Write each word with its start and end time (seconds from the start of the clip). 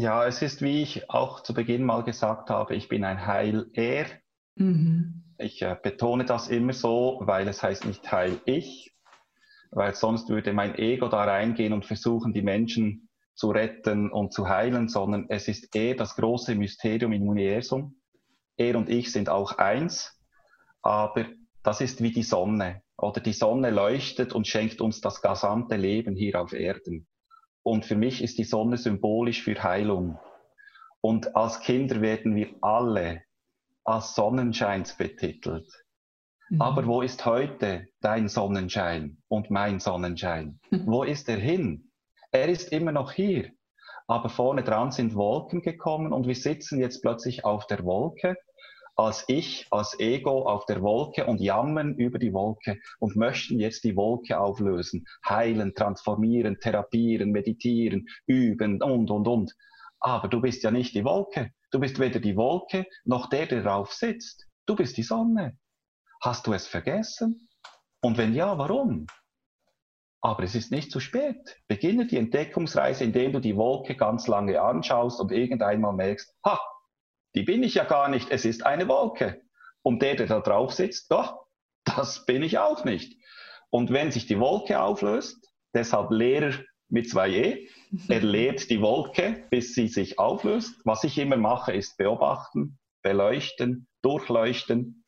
Ja, 0.00 0.24
es 0.28 0.42
ist, 0.42 0.62
wie 0.62 0.80
ich 0.80 1.10
auch 1.10 1.40
zu 1.40 1.52
Beginn 1.52 1.84
mal 1.84 2.04
gesagt 2.04 2.50
habe, 2.50 2.76
ich 2.76 2.88
bin 2.88 3.02
ein 3.02 3.26
Heil-Er. 3.26 4.06
Mhm. 4.54 5.24
Ich 5.38 5.60
äh, 5.62 5.76
betone 5.82 6.24
das 6.24 6.46
immer 6.46 6.72
so, 6.72 7.18
weil 7.22 7.48
es 7.48 7.64
heißt 7.64 7.84
nicht 7.84 8.12
Heil-Ich, 8.12 8.94
weil 9.72 9.96
sonst 9.96 10.28
würde 10.28 10.52
mein 10.52 10.76
Ego 10.76 11.08
da 11.08 11.24
reingehen 11.24 11.72
und 11.72 11.84
versuchen, 11.84 12.32
die 12.32 12.42
Menschen 12.42 13.08
zu 13.34 13.50
retten 13.50 14.12
und 14.12 14.32
zu 14.32 14.48
heilen, 14.48 14.86
sondern 14.86 15.26
es 15.30 15.48
ist 15.48 15.74
er 15.74 15.96
das 15.96 16.14
große 16.14 16.54
Mysterium 16.54 17.12
im 17.12 17.28
Universum. 17.28 17.96
Er 18.56 18.76
und 18.76 18.88
ich 18.88 19.10
sind 19.10 19.28
auch 19.28 19.58
eins, 19.58 20.16
aber 20.80 21.26
das 21.64 21.80
ist 21.80 22.04
wie 22.04 22.12
die 22.12 22.22
Sonne. 22.22 22.82
Oder 22.96 23.20
die 23.20 23.32
Sonne 23.32 23.70
leuchtet 23.70 24.32
und 24.32 24.46
schenkt 24.46 24.80
uns 24.80 25.00
das 25.00 25.22
gesamte 25.22 25.74
Leben 25.74 26.14
hier 26.14 26.40
auf 26.40 26.52
Erden. 26.52 27.07
Und 27.68 27.84
für 27.84 27.96
mich 27.96 28.22
ist 28.22 28.38
die 28.38 28.44
Sonne 28.44 28.78
symbolisch 28.78 29.42
für 29.42 29.62
Heilung. 29.62 30.18
Und 31.02 31.36
als 31.36 31.60
Kinder 31.60 32.00
werden 32.00 32.34
wir 32.34 32.48
alle 32.62 33.24
als 33.84 34.14
Sonnenscheins 34.14 34.96
betitelt. 34.96 35.70
Mhm. 36.48 36.62
Aber 36.62 36.86
wo 36.86 37.02
ist 37.02 37.26
heute 37.26 37.86
dein 38.00 38.28
Sonnenschein 38.28 39.18
und 39.28 39.50
mein 39.50 39.80
Sonnenschein? 39.80 40.60
Mhm. 40.70 40.86
Wo 40.86 41.02
ist 41.02 41.28
er 41.28 41.36
hin? 41.36 41.92
Er 42.32 42.48
ist 42.48 42.72
immer 42.72 42.90
noch 42.90 43.12
hier. 43.12 43.50
Aber 44.06 44.30
vorne 44.30 44.64
dran 44.64 44.90
sind 44.90 45.14
Wolken 45.14 45.60
gekommen 45.60 46.14
und 46.14 46.26
wir 46.26 46.36
sitzen 46.36 46.80
jetzt 46.80 47.02
plötzlich 47.02 47.44
auf 47.44 47.66
der 47.66 47.84
Wolke 47.84 48.38
als 48.98 49.24
Ich, 49.28 49.68
als 49.70 49.98
Ego 50.00 50.42
auf 50.42 50.66
der 50.66 50.82
Wolke 50.82 51.24
und 51.26 51.40
jammern 51.40 51.94
über 51.94 52.18
die 52.18 52.32
Wolke 52.32 52.80
und 52.98 53.14
möchten 53.14 53.60
jetzt 53.60 53.84
die 53.84 53.94
Wolke 53.94 54.40
auflösen, 54.40 55.06
heilen, 55.26 55.72
transformieren, 55.76 56.58
therapieren, 56.58 57.30
meditieren, 57.30 58.06
üben 58.26 58.82
und, 58.82 59.08
und, 59.08 59.28
und. 59.28 59.54
Aber 60.00 60.26
du 60.26 60.40
bist 60.40 60.64
ja 60.64 60.72
nicht 60.72 60.96
die 60.96 61.04
Wolke. 61.04 61.52
Du 61.70 61.78
bist 61.78 62.00
weder 62.00 62.18
die 62.18 62.36
Wolke 62.36 62.86
noch 63.04 63.28
der, 63.28 63.46
der 63.46 63.62
darauf 63.62 63.92
sitzt. 63.92 64.48
Du 64.66 64.74
bist 64.74 64.96
die 64.96 65.04
Sonne. 65.04 65.56
Hast 66.20 66.48
du 66.48 66.52
es 66.52 66.66
vergessen? 66.66 67.48
Und 68.02 68.18
wenn 68.18 68.34
ja, 68.34 68.58
warum? 68.58 69.06
Aber 70.20 70.42
es 70.42 70.56
ist 70.56 70.72
nicht 70.72 70.90
zu 70.90 70.98
spät. 70.98 71.56
Beginne 71.68 72.08
die 72.08 72.16
Entdeckungsreise, 72.16 73.04
indem 73.04 73.32
du 73.32 73.40
die 73.40 73.56
Wolke 73.56 73.94
ganz 73.94 74.26
lange 74.26 74.60
anschaust 74.60 75.20
und 75.20 75.30
irgendeinmal 75.30 75.94
merkst, 75.94 76.34
ha, 76.44 76.58
die 77.38 77.44
bin 77.44 77.62
ich 77.62 77.74
ja 77.74 77.84
gar 77.84 78.08
nicht, 78.08 78.32
es 78.32 78.44
ist 78.44 78.66
eine 78.66 78.88
Wolke. 78.88 79.42
Und 79.82 80.02
der, 80.02 80.16
der 80.16 80.26
da 80.26 80.40
drauf 80.40 80.72
sitzt, 80.72 81.12
doch, 81.12 81.46
das 81.84 82.26
bin 82.26 82.42
ich 82.42 82.58
auch 82.58 82.84
nicht. 82.84 83.16
Und 83.70 83.92
wenn 83.92 84.10
sich 84.10 84.26
die 84.26 84.40
Wolke 84.40 84.80
auflöst, 84.80 85.48
deshalb 85.72 86.10
Lehrer 86.10 86.52
mit 86.88 87.08
zwei 87.08 87.30
E, 87.30 87.68
er 88.08 88.20
lehrt 88.22 88.70
die 88.70 88.80
Wolke, 88.80 89.46
bis 89.50 89.72
sie 89.74 89.86
sich 89.86 90.18
auflöst. 90.18 90.80
Was 90.84 91.04
ich 91.04 91.16
immer 91.16 91.36
mache, 91.36 91.72
ist 91.72 91.96
beobachten, 91.96 92.80
beleuchten, 93.02 93.86
durchleuchten 94.02 95.04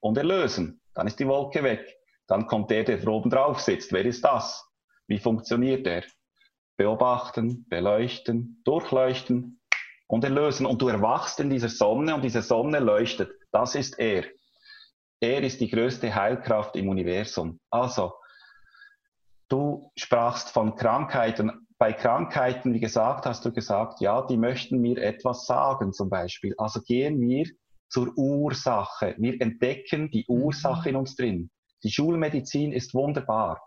und 0.00 0.18
erlösen. 0.18 0.82
Dann 0.92 1.06
ist 1.06 1.20
die 1.20 1.26
Wolke 1.26 1.62
weg. 1.62 1.96
Dann 2.26 2.46
kommt 2.48 2.70
der, 2.70 2.84
der 2.84 3.08
oben 3.08 3.30
drauf 3.30 3.60
sitzt. 3.60 3.94
Wer 3.94 4.04
ist 4.04 4.22
das? 4.22 4.62
Wie 5.06 5.18
funktioniert 5.18 5.86
der? 5.86 6.04
Beobachten, 6.76 7.64
beleuchten, 7.70 8.60
durchleuchten, 8.66 9.61
und 10.12 10.24
erlösen. 10.24 10.66
Und 10.66 10.82
du 10.82 10.88
erwachst 10.88 11.40
in 11.40 11.48
dieser 11.48 11.70
Sonne 11.70 12.14
und 12.14 12.22
diese 12.22 12.42
Sonne 12.42 12.80
leuchtet. 12.80 13.30
Das 13.50 13.74
ist 13.74 13.98
er. 13.98 14.24
Er 15.20 15.42
ist 15.42 15.62
die 15.62 15.70
größte 15.70 16.14
Heilkraft 16.14 16.76
im 16.76 16.90
Universum. 16.90 17.60
Also, 17.70 18.12
du 19.48 19.90
sprachst 19.96 20.50
von 20.50 20.76
Krankheiten. 20.76 21.66
Bei 21.78 21.94
Krankheiten, 21.94 22.74
wie 22.74 22.80
gesagt, 22.80 23.24
hast 23.24 23.46
du 23.46 23.52
gesagt, 23.52 24.02
ja, 24.02 24.26
die 24.26 24.36
möchten 24.36 24.82
mir 24.82 24.98
etwas 24.98 25.46
sagen 25.46 25.94
zum 25.94 26.10
Beispiel. 26.10 26.54
Also 26.58 26.82
gehen 26.82 27.18
wir 27.18 27.46
zur 27.88 28.12
Ursache. 28.18 29.14
Wir 29.16 29.40
entdecken 29.40 30.10
die 30.10 30.26
mhm. 30.28 30.42
Ursache 30.42 30.90
in 30.90 30.96
uns 30.96 31.16
drin. 31.16 31.50
Die 31.84 31.90
Schulmedizin 31.90 32.72
ist 32.72 32.92
wunderbar. 32.92 33.62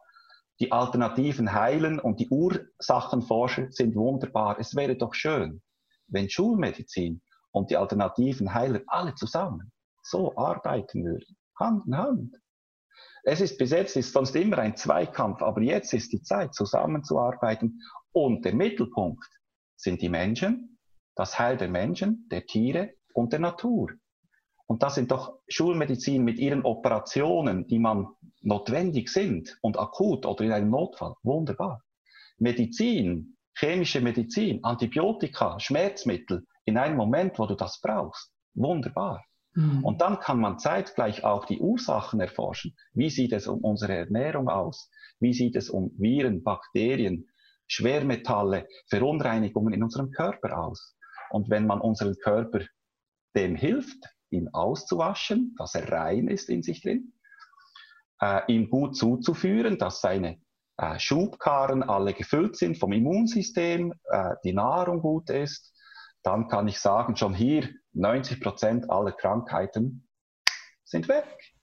Die 0.60 0.72
Alternativen 0.72 1.54
heilen 1.54 2.00
und 2.00 2.20
die 2.20 2.30
Ursachenforscher 2.30 3.72
sind 3.72 3.96
wunderbar. 3.96 4.58
Es 4.60 4.76
wäre 4.76 4.96
doch 4.96 5.16
schön, 5.16 5.62
wenn 6.08 6.30
Schulmedizin 6.30 7.22
und 7.52 7.70
die 7.70 7.78
alternativen 7.78 8.54
Heiler 8.54 8.82
alle 8.88 9.16
zusammen 9.16 9.72
so 10.04 10.36
arbeiten 10.38 11.04
würden, 11.04 11.38
Hand 11.58 11.88
in 11.88 11.98
Hand. 11.98 12.36
Es 13.24 13.42
ist 13.42 13.58
bis 13.58 13.72
jetzt 13.72 13.96
ist 13.96 14.14
sonst 14.14 14.36
immer 14.36 14.60
ein 14.60 14.78
Zweikampf, 14.78 15.42
aber 15.42 15.62
jetzt 15.62 15.94
ist 15.94 16.14
die 16.14 16.22
Zeit, 16.22 16.54
zusammenzuarbeiten. 16.54 17.82
Und 18.12 18.46
der 18.46 18.54
Mittelpunkt 18.54 19.26
sind 19.76 20.02
die 20.02 20.10
Menschen, 20.10 20.78
das 21.16 21.40
Heil 21.40 21.58
der 21.58 21.70
Menschen, 21.70 22.28
der 22.30 22.46
Tiere 22.46 22.94
und 23.14 23.34
der 23.34 23.40
Natur. 23.40 23.92
Und 24.68 24.84
das 24.84 24.96
sind 24.96 25.12
doch 25.12 25.40
Schulmedizin 25.48 26.24
mit 26.24 26.38
ihren 26.38 26.64
Operationen, 26.64 27.68
die 27.68 27.80
man 27.80 28.08
notwendig 28.42 29.10
sind 29.10 29.58
und 29.62 29.80
akut 29.80 30.26
oder 30.26 30.44
in 30.44 30.52
einem 30.52 30.70
Notfall. 30.70 31.16
Wunderbar. 31.24 31.84
Medizin 32.38 33.35
chemische 33.56 34.02
Medizin, 34.02 34.64
Antibiotika, 34.64 35.60
Schmerzmittel 35.60 36.46
in 36.66 36.78
einem 36.78 36.98
Moment, 36.98 37.40
wo 37.40 37.46
du 37.46 37.56
das 37.56 37.80
brauchst. 37.82 38.32
Wunderbar. 38.54 39.24
Mhm. 39.54 39.84
Und 39.84 40.02
dann 40.02 40.20
kann 40.20 40.40
man 40.40 40.60
zeitgleich 40.60 41.24
auch 41.24 41.46
die 41.46 41.60
Ursachen 41.60 42.20
erforschen. 42.20 42.76
Wie 42.94 43.10
sieht 43.10 43.32
es 43.32 43.48
um 43.48 43.60
unsere 43.62 43.96
Ernährung 43.96 44.50
aus? 44.50 44.90
Wie 45.20 45.34
sieht 45.34 45.56
es 45.56 45.70
um 45.70 45.92
Viren, 45.98 46.44
Bakterien, 46.44 47.30
Schwermetalle, 47.68 48.68
Verunreinigungen 48.90 49.74
in 49.74 49.84
unserem 49.84 50.12
Körper 50.12 50.60
aus? 50.60 50.96
Und 51.30 51.50
wenn 51.50 51.66
man 51.66 51.82
unseren 51.82 52.16
Körper 52.16 52.60
dem 53.36 53.56
hilft, 53.56 54.04
ihn 54.30 54.50
auszuwaschen, 54.52 55.56
dass 55.58 55.76
er 55.76 55.90
rein 55.92 56.28
ist 56.28 56.50
in 56.50 56.62
sich 56.62 56.82
drin, 56.82 57.14
äh, 58.22 58.42
ihm 58.48 58.70
gut 58.70 58.96
zuzuführen, 58.96 59.78
dass 59.78 60.02
seine 60.02 60.42
äh, 60.78 61.00
Schubkarren 61.00 61.84
alle 61.84 62.14
gefüllt 62.14 62.58
sind 62.58 62.78
vom 62.78 62.92
Immunsystem, 62.92 63.94
äh, 64.10 64.36
die 64.44 64.54
Nahrung 64.54 65.02
gut 65.02 65.30
ist, 65.30 65.74
dann 66.24 66.48
kann 66.48 66.68
ich 66.68 66.80
sagen, 66.80 67.16
schon 67.16 67.34
hier 67.34 67.70
90 67.94 68.42
Prozent 68.42 68.90
aller 68.90 69.12
Krankheiten 69.12 70.08
sind 70.84 71.08
weg. 71.08 71.54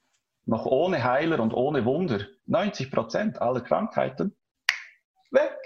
Noch 0.45 0.67
ohne 0.67 1.03
Heiler 1.05 1.41
und 1.41 1.53
ohne 1.53 1.85
Wunder. 1.85 2.27
90 2.47 2.91
Prozent 2.91 3.43
aller 3.43 3.61
Krankheiten 3.61 4.37
weg. 5.31 5.57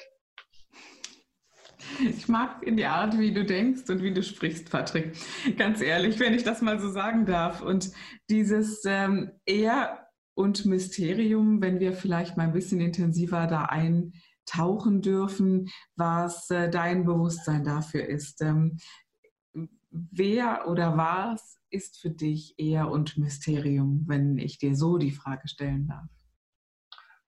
Ich 2.01 2.29
mag 2.29 2.63
in 2.63 2.77
die 2.77 2.85
Art, 2.85 3.19
wie 3.19 3.33
du 3.33 3.45
denkst 3.45 3.89
und 3.89 4.03
wie 4.03 4.13
du 4.13 4.23
sprichst, 4.23 4.71
Patrick. 4.71 5.17
Ganz 5.57 5.81
ehrlich, 5.81 6.19
wenn 6.19 6.35
ich 6.35 6.45
das 6.45 6.61
mal 6.61 6.79
so 6.79 6.91
sagen 6.91 7.27
darf. 7.27 7.63
Und 7.63 7.91
dieses 8.29 8.85
ähm, 8.87 9.33
eher 9.47 10.06
und 10.37 10.67
Mysterium, 10.67 11.63
wenn 11.63 11.81
wir 11.81 11.95
vielleicht 11.95 12.37
mal 12.37 12.45
ein 12.45 12.53
bisschen 12.53 12.81
intensiver 12.81 13.47
da 13.47 13.65
eintauchen 13.65 15.01
dürfen, 15.01 15.71
was 15.97 16.51
äh, 16.51 16.69
dein 16.69 17.07
Bewusstsein 17.07 17.65
dafür 17.65 18.07
ist. 18.07 18.43
Ähm, 18.43 18.77
wer 19.91 20.69
oder 20.69 20.97
was 20.97 21.59
ist 21.71 21.99
für 22.01 22.11
dich 22.11 22.55
eher 22.59 22.91
und 22.91 23.17
Mysterium, 23.17 24.05
wenn 24.07 24.37
ich 24.37 24.59
dir 24.59 24.77
so 24.77 24.99
die 24.99 25.11
Frage 25.11 25.49
stellen 25.49 25.89
darf? 25.89 26.05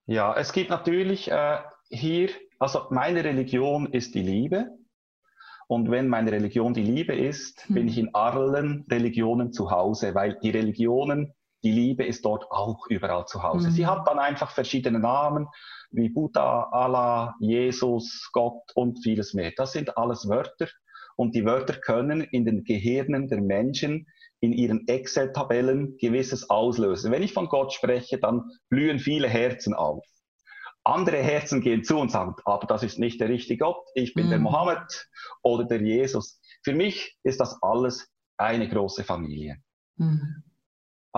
Ja, 0.05 0.35
es 0.37 0.53
gibt 0.53 0.69
natürlich 0.69 1.31
äh, 1.31 1.59
hier, 1.89 2.29
also 2.59 2.89
meine 2.91 3.25
Religion 3.25 3.87
ist 3.87 4.15
die 4.15 4.23
Liebe. 4.23 4.69
Und 5.67 5.91
wenn 5.91 6.09
meine 6.09 6.33
Religion 6.33 6.73
die 6.73 6.83
Liebe 6.83 7.15
ist, 7.15 7.67
hm. 7.69 7.75
bin 7.75 7.89
ich 7.89 7.99
in 7.99 8.15
allen 8.15 8.85
Religionen 8.91 9.53
zu 9.53 9.71
Hause, 9.71 10.15
weil 10.15 10.39
die 10.43 10.51
Religionen 10.51 11.35
die 11.69 11.73
Liebe 11.73 12.03
ist 12.03 12.25
dort 12.25 12.51
auch 12.51 12.87
überall 12.89 13.27
zu 13.27 13.43
Hause. 13.43 13.69
Mhm. 13.69 13.73
Sie 13.73 13.87
hat 13.87 14.09
dann 14.09 14.19
einfach 14.19 14.53
verschiedene 14.53 15.01
Namen 15.01 15.49
wie 15.91 16.09
Buddha, 16.09 16.71
Allah, 16.73 17.35
Jesus, 17.41 18.31
Gott 18.33 18.73
und 18.75 19.03
vieles 19.03 19.35
mehr. 19.35 19.53
Das 19.55 19.73
sind 19.73 19.99
alles 19.99 20.31
Wörter 20.31 20.69
und 21.17 21.35
die 21.35 21.45
Wörter 21.45 21.75
können 21.75 22.23
in 22.23 22.47
den 22.47 22.65
Gehirnen 22.65 23.29
der 23.29 23.43
Menschen 23.43 24.07
in 24.41 24.55
ihren 24.55 24.89
Excel-Tabellen 24.89 25.99
gewisses 25.99 26.49
auslösen. 26.49 27.13
Wenn 27.13 27.23
ich 27.23 27.35
von 27.35 27.49
Gott 27.49 27.75
spreche, 27.75 28.19
dann 28.19 28.45
blühen 28.71 28.99
viele 28.99 29.29
Herzen 29.29 29.75
auf. 29.75 30.03
Andere 30.85 31.19
Herzen 31.19 31.61
gehen 31.61 31.85
zu 31.85 31.99
und 31.99 32.11
sagen, 32.11 32.35
aber 32.47 32.67
das 32.67 32.83
ist 32.83 32.99
nicht 32.99 33.21
der 33.21 33.29
richtige 33.29 33.63
Gott, 33.63 33.85
ich 33.95 34.15
bin 34.15 34.27
mhm. 34.27 34.31
der 34.31 34.39
Mohammed 34.39 35.07
oder 35.43 35.65
der 35.65 35.83
Jesus. 35.83 36.41
Für 36.63 36.73
mich 36.73 37.19
ist 37.25 37.41
das 37.41 37.59
alles 37.61 38.11
eine 38.39 38.71
große 38.71 39.05
Familie. 39.05 39.59
Mhm. 39.97 40.45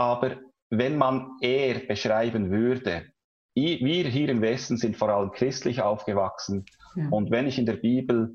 Aber 0.01 0.39
wenn 0.71 0.97
man 0.97 1.37
er 1.43 1.81
beschreiben 1.81 2.51
würde, 2.51 3.13
wir 3.55 4.09
hier 4.09 4.31
im 4.31 4.41
Westen 4.41 4.79
sind 4.79 4.97
vor 4.97 5.11
allem 5.11 5.31
christlich 5.31 5.83
aufgewachsen 5.83 6.65
ja. 6.97 7.11
und 7.11 7.31
wenn 7.31 7.47
ich 7.47 7.59
in 7.59 7.67
der 7.67 7.77
Bibel 7.77 8.33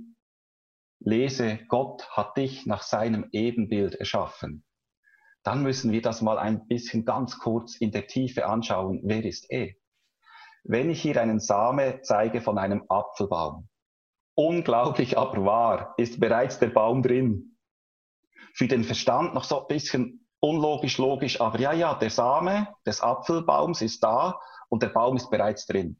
lese, 0.99 1.57
Gott 1.67 2.07
hat 2.11 2.37
dich 2.37 2.67
nach 2.67 2.83
seinem 2.83 3.29
Ebenbild 3.31 3.95
erschaffen, 3.95 4.63
dann 5.41 5.63
müssen 5.63 5.91
wir 5.91 6.03
das 6.03 6.21
mal 6.21 6.37
ein 6.37 6.67
bisschen 6.67 7.03
ganz 7.03 7.39
kurz 7.39 7.77
in 7.77 7.89
der 7.89 8.05
Tiefe 8.05 8.45
anschauen. 8.45 9.01
Wer 9.03 9.25
ist 9.25 9.49
er? 9.49 9.73
Wenn 10.63 10.91
ich 10.91 11.01
hier 11.01 11.19
einen 11.19 11.39
Same 11.39 12.01
zeige 12.03 12.41
von 12.41 12.59
einem 12.59 12.83
Apfelbaum, 12.89 13.69
unglaublich 14.35 15.17
aber 15.17 15.43
wahr, 15.43 15.95
ist 15.97 16.19
bereits 16.19 16.59
der 16.59 16.69
Baum 16.69 17.01
drin. 17.01 17.57
Für 18.53 18.67
den 18.67 18.83
Verstand 18.83 19.33
noch 19.33 19.45
so 19.45 19.61
ein 19.61 19.67
bisschen 19.67 20.24
unlogisch, 20.45 20.97
logisch, 20.97 21.41
aber 21.41 21.59
ja, 21.59 21.73
ja, 21.73 21.93
der 21.95 22.09
Same 22.09 22.67
des 22.85 23.01
Apfelbaums 23.01 23.81
ist 23.81 24.03
da 24.03 24.39
und 24.69 24.83
der 24.83 24.89
Baum 24.89 25.15
ist 25.17 25.29
bereits 25.29 25.65
drin. 25.65 25.97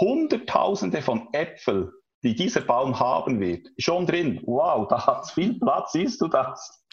Hunderttausende 0.00 1.02
von 1.02 1.28
Äpfel, 1.32 1.92
die 2.22 2.34
dieser 2.34 2.62
Baum 2.62 2.98
haben 2.98 3.40
wird, 3.40 3.68
schon 3.78 4.06
drin. 4.06 4.40
Wow, 4.46 4.88
da 4.88 5.06
hat 5.06 5.24
es 5.24 5.32
viel 5.32 5.58
Platz, 5.58 5.92
siehst 5.92 6.20
du 6.20 6.28
das? 6.28 6.84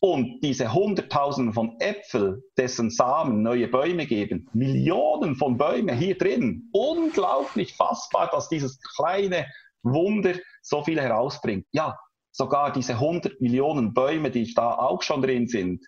Und 0.00 0.40
diese 0.42 0.72
Hunderttausende 0.72 1.52
von 1.52 1.80
Äpfel, 1.80 2.44
dessen 2.56 2.90
Samen 2.90 3.42
neue 3.42 3.66
Bäume 3.66 4.06
geben, 4.06 4.48
Millionen 4.52 5.34
von 5.36 5.56
Bäumen 5.56 5.96
hier 5.96 6.16
drin, 6.16 6.68
unglaublich 6.72 7.74
fassbar, 7.74 8.30
dass 8.30 8.48
dieses 8.48 8.80
kleine 8.96 9.46
Wunder 9.82 10.34
so 10.62 10.84
viel 10.84 11.00
herausbringt. 11.00 11.66
Ja, 11.72 11.98
sogar 12.30 12.72
diese 12.72 12.94
100 12.94 13.40
Millionen 13.40 13.94
Bäume, 13.94 14.30
die 14.30 14.52
da 14.54 14.74
auch 14.74 15.02
schon 15.02 15.22
drin 15.22 15.48
sind, 15.48 15.84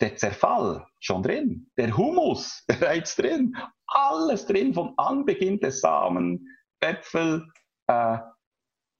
der 0.00 0.16
Zerfall 0.16 0.86
schon 1.00 1.22
drin, 1.22 1.70
der 1.76 1.96
Humus 1.96 2.64
bereits 2.66 3.16
drin, 3.16 3.56
alles 3.86 4.46
drin, 4.46 4.74
von 4.74 4.94
Anbeginn 4.96 5.60
des 5.60 5.80
Samen, 5.80 6.46
Äpfel, 6.80 7.46
äh, 7.86 8.18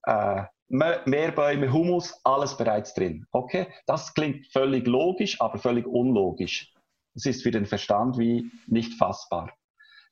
äh, 0.05 0.45
Meerbäume, 0.69 1.73
Humus, 1.73 2.19
alles 2.25 2.57
bereits 2.57 2.95
drin. 2.95 3.27
Okay, 3.33 3.67
das 3.87 4.15
klingt 4.15 4.47
völlig 4.53 4.87
logisch, 4.87 5.41
aber 5.41 5.59
völlig 5.59 5.87
unlogisch. 5.87 6.73
Es 7.15 7.27
ist 7.27 7.43
für 7.43 7.51
den 7.51 7.67
Verstand 7.67 8.19
wie 8.19 8.51
nicht 8.67 8.95
fassbar. 8.95 9.53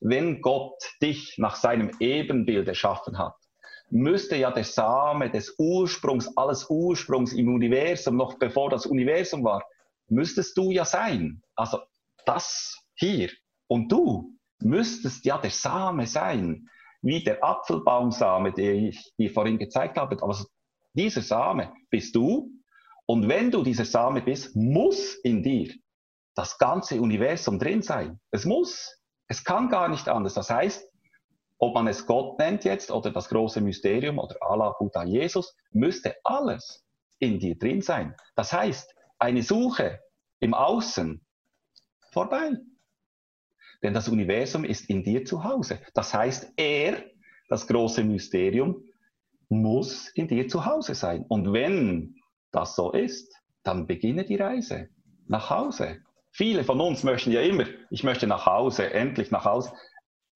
Wenn 0.00 0.40
Gott 0.40 0.78
dich 1.00 1.36
nach 1.38 1.56
seinem 1.56 1.90
Ebenbild 2.00 2.68
erschaffen 2.68 3.18
hat, 3.18 3.34
müsste 3.92 4.36
ja 4.36 4.50
der 4.50 4.64
Same 4.64 5.30
des 5.30 5.54
Ursprungs, 5.58 6.34
alles 6.36 6.68
Ursprungs 6.70 7.34
im 7.34 7.54
Universum, 7.54 8.16
noch 8.16 8.38
bevor 8.38 8.70
das 8.70 8.86
Universum 8.86 9.44
war, 9.44 9.62
müsstest 10.08 10.56
du 10.56 10.70
ja 10.70 10.84
sein. 10.84 11.42
Also 11.54 11.78
das 12.24 12.78
hier 12.94 13.30
und 13.68 13.92
du 13.92 14.34
müsstest 14.60 15.24
ja 15.26 15.36
der 15.38 15.50
Same 15.50 16.06
sein 16.06 16.68
wie 17.02 17.22
der 17.22 17.44
Apfelbaumsame, 17.44 18.52
den 18.52 18.86
ich 18.86 19.12
dir 19.18 19.30
vorhin 19.30 19.58
gezeigt 19.58 19.98
habe. 19.98 20.22
Also 20.22 20.46
dieser 20.94 21.22
Same 21.22 21.72
bist 21.90 22.14
du. 22.16 22.50
Und 23.06 23.28
wenn 23.28 23.50
du 23.50 23.62
dieser 23.62 23.84
Same 23.84 24.22
bist, 24.22 24.56
muss 24.56 25.14
in 25.22 25.42
dir 25.42 25.74
das 26.34 26.56
ganze 26.56 27.00
Universum 27.00 27.58
drin 27.58 27.82
sein. 27.82 28.20
Es 28.30 28.46
muss. 28.46 29.00
Es 29.28 29.44
kann 29.44 29.68
gar 29.68 29.88
nicht 29.88 30.08
anders. 30.08 30.34
Das 30.34 30.48
heißt, 30.48 30.91
ob 31.62 31.74
man 31.74 31.86
es 31.86 32.06
Gott 32.06 32.40
nennt 32.40 32.64
jetzt 32.64 32.90
oder 32.90 33.12
das 33.12 33.28
große 33.28 33.60
Mysterium 33.60 34.18
oder 34.18 34.34
Allah, 34.40 34.74
Buddha, 34.80 35.04
Jesus, 35.04 35.54
müsste 35.70 36.16
alles 36.24 36.84
in 37.20 37.38
dir 37.38 37.56
drin 37.56 37.82
sein. 37.82 38.16
Das 38.34 38.52
heißt, 38.52 38.92
eine 39.20 39.44
Suche 39.44 40.00
im 40.40 40.54
Außen 40.54 41.24
vorbei. 42.10 42.56
Denn 43.80 43.94
das 43.94 44.08
Universum 44.08 44.64
ist 44.64 44.90
in 44.90 45.04
dir 45.04 45.24
zu 45.24 45.44
Hause. 45.44 45.78
Das 45.94 46.12
heißt, 46.12 46.52
er, 46.56 47.04
das 47.48 47.68
große 47.68 48.02
Mysterium, 48.02 48.82
muss 49.48 50.08
in 50.08 50.26
dir 50.26 50.48
zu 50.48 50.66
Hause 50.66 50.96
sein. 50.96 51.24
Und 51.28 51.52
wenn 51.52 52.16
das 52.50 52.74
so 52.74 52.90
ist, 52.90 53.32
dann 53.62 53.86
beginne 53.86 54.24
die 54.24 54.34
Reise 54.34 54.88
nach 55.28 55.48
Hause. 55.48 56.00
Viele 56.32 56.64
von 56.64 56.80
uns 56.80 57.04
möchten 57.04 57.30
ja 57.30 57.40
immer, 57.40 57.66
ich 57.90 58.02
möchte 58.02 58.26
nach 58.26 58.46
Hause, 58.46 58.92
endlich 58.92 59.30
nach 59.30 59.44
Hause, 59.44 59.72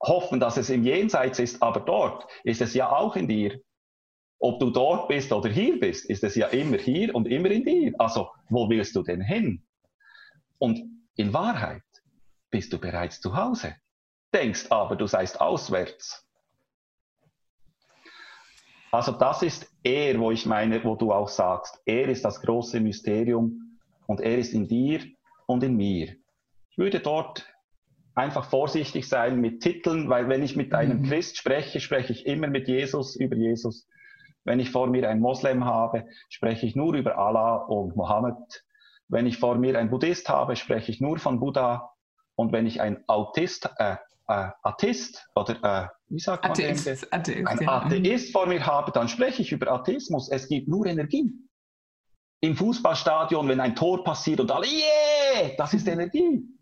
hoffen, 0.00 0.40
dass 0.40 0.56
es 0.56 0.70
im 0.70 0.84
Jenseits 0.84 1.38
ist, 1.38 1.62
aber 1.62 1.80
dort 1.80 2.26
ist 2.44 2.60
es 2.60 2.74
ja 2.74 2.90
auch 2.90 3.16
in 3.16 3.28
dir. 3.28 3.60
Ob 4.38 4.60
du 4.60 4.70
dort 4.70 5.08
bist 5.08 5.32
oder 5.32 5.48
hier 5.48 5.80
bist, 5.80 6.08
ist 6.10 6.22
es 6.22 6.34
ja 6.34 6.48
immer 6.48 6.76
hier 6.76 7.14
und 7.14 7.26
immer 7.26 7.50
in 7.50 7.64
dir. 7.64 7.94
Also, 7.98 8.30
wo 8.50 8.68
willst 8.68 8.94
du 8.94 9.02
denn 9.02 9.22
hin? 9.22 9.64
Und 10.58 10.82
in 11.16 11.32
Wahrheit 11.32 11.82
bist 12.50 12.72
du 12.72 12.78
bereits 12.78 13.20
zu 13.20 13.34
Hause, 13.34 13.76
denkst 14.34 14.66
aber, 14.70 14.96
du 14.96 15.06
seist 15.06 15.40
auswärts. 15.40 16.26
Also 18.92 19.12
das 19.12 19.42
ist 19.42 19.70
er, 19.82 20.18
wo 20.18 20.30
ich 20.30 20.46
meine, 20.46 20.82
wo 20.84 20.94
du 20.94 21.12
auch 21.12 21.28
sagst, 21.28 21.80
er 21.84 22.08
ist 22.08 22.24
das 22.24 22.40
große 22.40 22.80
Mysterium 22.80 23.78
und 24.06 24.20
er 24.20 24.38
ist 24.38 24.54
in 24.54 24.68
dir 24.68 25.00
und 25.46 25.62
in 25.62 25.76
mir. 25.76 26.14
Ich 26.70 26.78
würde 26.78 27.00
dort 27.00 27.46
einfach 28.16 28.46
vorsichtig 28.46 29.08
sein 29.08 29.40
mit 29.40 29.62
Titeln, 29.62 30.08
weil 30.08 30.28
wenn 30.28 30.42
ich 30.42 30.56
mit 30.56 30.74
einem 30.74 31.00
mhm. 31.00 31.04
Christ 31.04 31.36
spreche, 31.36 31.80
spreche 31.80 32.12
ich 32.12 32.26
immer 32.26 32.48
mit 32.48 32.66
Jesus, 32.66 33.14
über 33.14 33.36
Jesus. 33.36 33.86
Wenn 34.44 34.58
ich 34.58 34.70
vor 34.70 34.86
mir 34.86 35.08
einen 35.08 35.20
Moslem 35.20 35.64
habe, 35.64 36.06
spreche 36.28 36.66
ich 36.66 36.74
nur 36.74 36.94
über 36.94 37.18
Allah 37.18 37.56
und 37.56 37.94
Mohammed. 37.94 38.64
Wenn 39.08 39.26
ich 39.26 39.38
vor 39.38 39.56
mir 39.56 39.78
einen 39.78 39.90
Buddhist 39.90 40.28
habe, 40.28 40.56
spreche 40.56 40.90
ich 40.90 41.00
nur 41.00 41.18
von 41.18 41.38
Buddha. 41.38 41.90
Und 42.36 42.52
wenn 42.52 42.66
ich 42.66 42.80
einen 42.80 43.04
Autist, 43.06 43.68
äh, 43.76 43.96
äh, 44.28 44.48
Atheist 44.62 45.28
oder 45.34 45.54
äh, 45.62 45.88
wie 46.08 46.18
sagt 46.18 46.42
man 46.44 46.52
Atheist, 46.52 47.12
Atheist, 47.12 47.46
ein 47.46 47.58
ja. 47.60 47.82
Atheist 47.82 48.32
vor 48.32 48.46
mir 48.46 48.64
habe, 48.64 48.92
dann 48.92 49.08
spreche 49.08 49.42
ich 49.42 49.52
über 49.52 49.70
Atheismus. 49.70 50.30
Es 50.30 50.48
gibt 50.48 50.68
nur 50.68 50.86
Energie. 50.86 51.32
Im 52.40 52.56
Fußballstadion, 52.56 53.48
wenn 53.48 53.60
ein 53.60 53.74
Tor 53.74 54.04
passiert 54.04 54.40
und 54.40 54.50
alle, 54.50 54.66
yeah, 54.66 55.50
das 55.56 55.74
ist 55.74 55.86
Energie. 55.86 56.55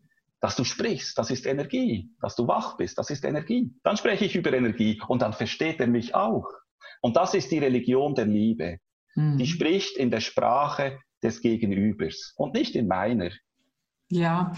Dass 0.44 0.56
du 0.56 0.64
sprichst, 0.64 1.16
das 1.16 1.30
ist 1.30 1.46
Energie. 1.46 2.10
Dass 2.20 2.36
du 2.36 2.46
wach 2.46 2.76
bist, 2.76 2.98
das 2.98 3.08
ist 3.08 3.24
Energie. 3.24 3.72
Dann 3.82 3.96
spreche 3.96 4.26
ich 4.26 4.36
über 4.36 4.52
Energie 4.52 5.00
und 5.08 5.22
dann 5.22 5.32
versteht 5.32 5.80
er 5.80 5.86
mich 5.86 6.14
auch. 6.14 6.46
Und 7.00 7.16
das 7.16 7.32
ist 7.32 7.50
die 7.50 7.60
Religion 7.60 8.14
der 8.14 8.26
Liebe. 8.26 8.76
Mhm. 9.14 9.38
Die 9.38 9.46
spricht 9.46 9.96
in 9.96 10.10
der 10.10 10.20
Sprache 10.20 10.98
des 11.22 11.40
Gegenübers 11.40 12.34
und 12.36 12.52
nicht 12.52 12.76
in 12.76 12.88
meiner. 12.88 13.30
Ja, 14.10 14.52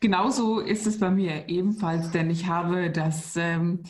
genauso 0.00 0.60
ist 0.60 0.86
es 0.86 0.98
bei 0.98 1.10
mir 1.10 1.50
ebenfalls, 1.50 2.12
denn 2.12 2.30
ich 2.30 2.46
habe 2.46 2.90
das, 2.90 3.36
ähm, 3.36 3.82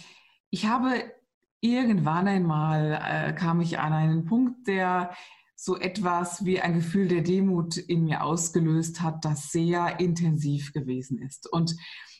ich 0.50 0.66
habe 0.66 1.12
irgendwann 1.60 2.26
einmal 2.26 3.00
äh, 3.00 3.32
kam 3.34 3.60
ich 3.60 3.78
an 3.78 3.92
einen 3.92 4.24
Punkt, 4.24 4.66
der 4.66 5.14
so 5.56 5.76
etwas 5.76 6.44
wie 6.44 6.60
ein 6.60 6.74
Gefühl 6.74 7.08
der 7.08 7.22
Demut 7.22 7.78
in 7.78 8.04
mir 8.04 8.22
ausgelöst 8.22 9.00
hat, 9.00 9.24
das 9.24 9.50
sehr 9.50 9.98
intensiv 9.98 10.72
gewesen 10.72 11.18
ist. 11.18 11.50
Und, 11.50 11.74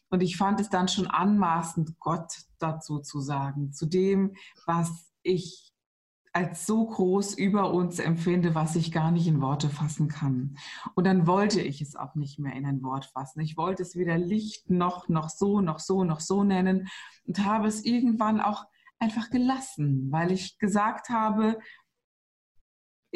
und 0.08 0.22
ich 0.22 0.36
fand 0.38 0.58
es 0.58 0.70
dann 0.70 0.88
schon 0.88 1.06
anmaßend, 1.06 1.98
Gott 2.00 2.32
dazu 2.58 2.98
zu 2.98 3.20
sagen, 3.20 3.72
zu 3.72 3.86
dem, 3.86 4.34
was 4.64 5.12
ich 5.22 5.72
als 6.32 6.66
so 6.66 6.86
groß 6.86 7.34
über 7.34 7.72
uns 7.72 7.98
empfinde, 7.98 8.54
was 8.54 8.76
ich 8.76 8.92
gar 8.92 9.10
nicht 9.10 9.26
in 9.26 9.40
Worte 9.40 9.70
fassen 9.70 10.08
kann. 10.08 10.58
Und 10.94 11.06
dann 11.06 11.26
wollte 11.26 11.62
ich 11.62 11.80
es 11.80 11.96
auch 11.96 12.14
nicht 12.14 12.38
mehr 12.38 12.54
in 12.54 12.66
ein 12.66 12.82
Wort 12.82 13.06
fassen. 13.06 13.40
Ich 13.40 13.56
wollte 13.56 13.82
es 13.82 13.96
weder 13.96 14.18
Licht 14.18 14.68
noch, 14.68 15.08
noch 15.08 15.30
so, 15.30 15.62
noch 15.62 15.78
so, 15.78 16.04
noch 16.04 16.20
so 16.20 16.44
nennen 16.44 16.88
und 17.26 17.42
habe 17.44 17.68
es 17.68 17.86
irgendwann 17.86 18.42
auch 18.42 18.66
einfach 18.98 19.30
gelassen, 19.30 20.08
weil 20.10 20.30
ich 20.30 20.58
gesagt 20.58 21.08
habe, 21.08 21.58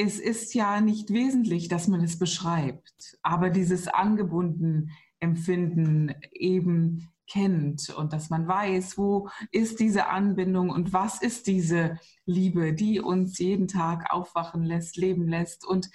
es 0.02 0.18
ist 0.18 0.54
ja 0.54 0.80
nicht 0.80 1.10
wesentlich, 1.10 1.68
dass 1.68 1.86
man 1.86 2.02
es 2.02 2.18
beschreibt, 2.18 3.18
aber 3.22 3.50
dieses 3.50 3.86
angebunden 3.86 4.92
Empfinden 5.18 6.14
eben 6.32 7.12
kennt 7.30 7.90
und 7.90 8.14
dass 8.14 8.30
man 8.30 8.48
weiß, 8.48 8.96
wo 8.96 9.28
ist 9.52 9.78
diese 9.78 10.08
Anbindung 10.08 10.70
und 10.70 10.94
was 10.94 11.20
ist 11.20 11.46
diese 11.46 11.98
Liebe, 12.24 12.72
die 12.72 13.00
uns 13.00 13.38
jeden 13.38 13.68
Tag 13.68 14.10
aufwachen 14.10 14.64
lässt, 14.64 14.96
leben 14.96 15.28
lässt. 15.28 15.66
Und 15.66 15.90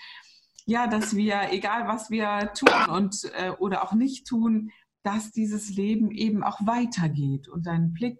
ja, 0.67 0.85
dass 0.85 1.15
wir, 1.15 1.51
egal 1.51 1.87
was 1.87 2.11
wir 2.11 2.53
tun 2.53 2.95
und 2.95 3.31
äh, 3.33 3.49
oder 3.57 3.83
auch 3.83 3.93
nicht 3.93 4.27
tun, 4.27 4.69
dass 5.01 5.31
dieses 5.31 5.69
Leben 5.69 6.11
eben 6.11 6.43
auch 6.43 6.59
weitergeht 6.65 7.47
und 7.47 7.67
ein 7.67 7.91
Blick 7.91 8.19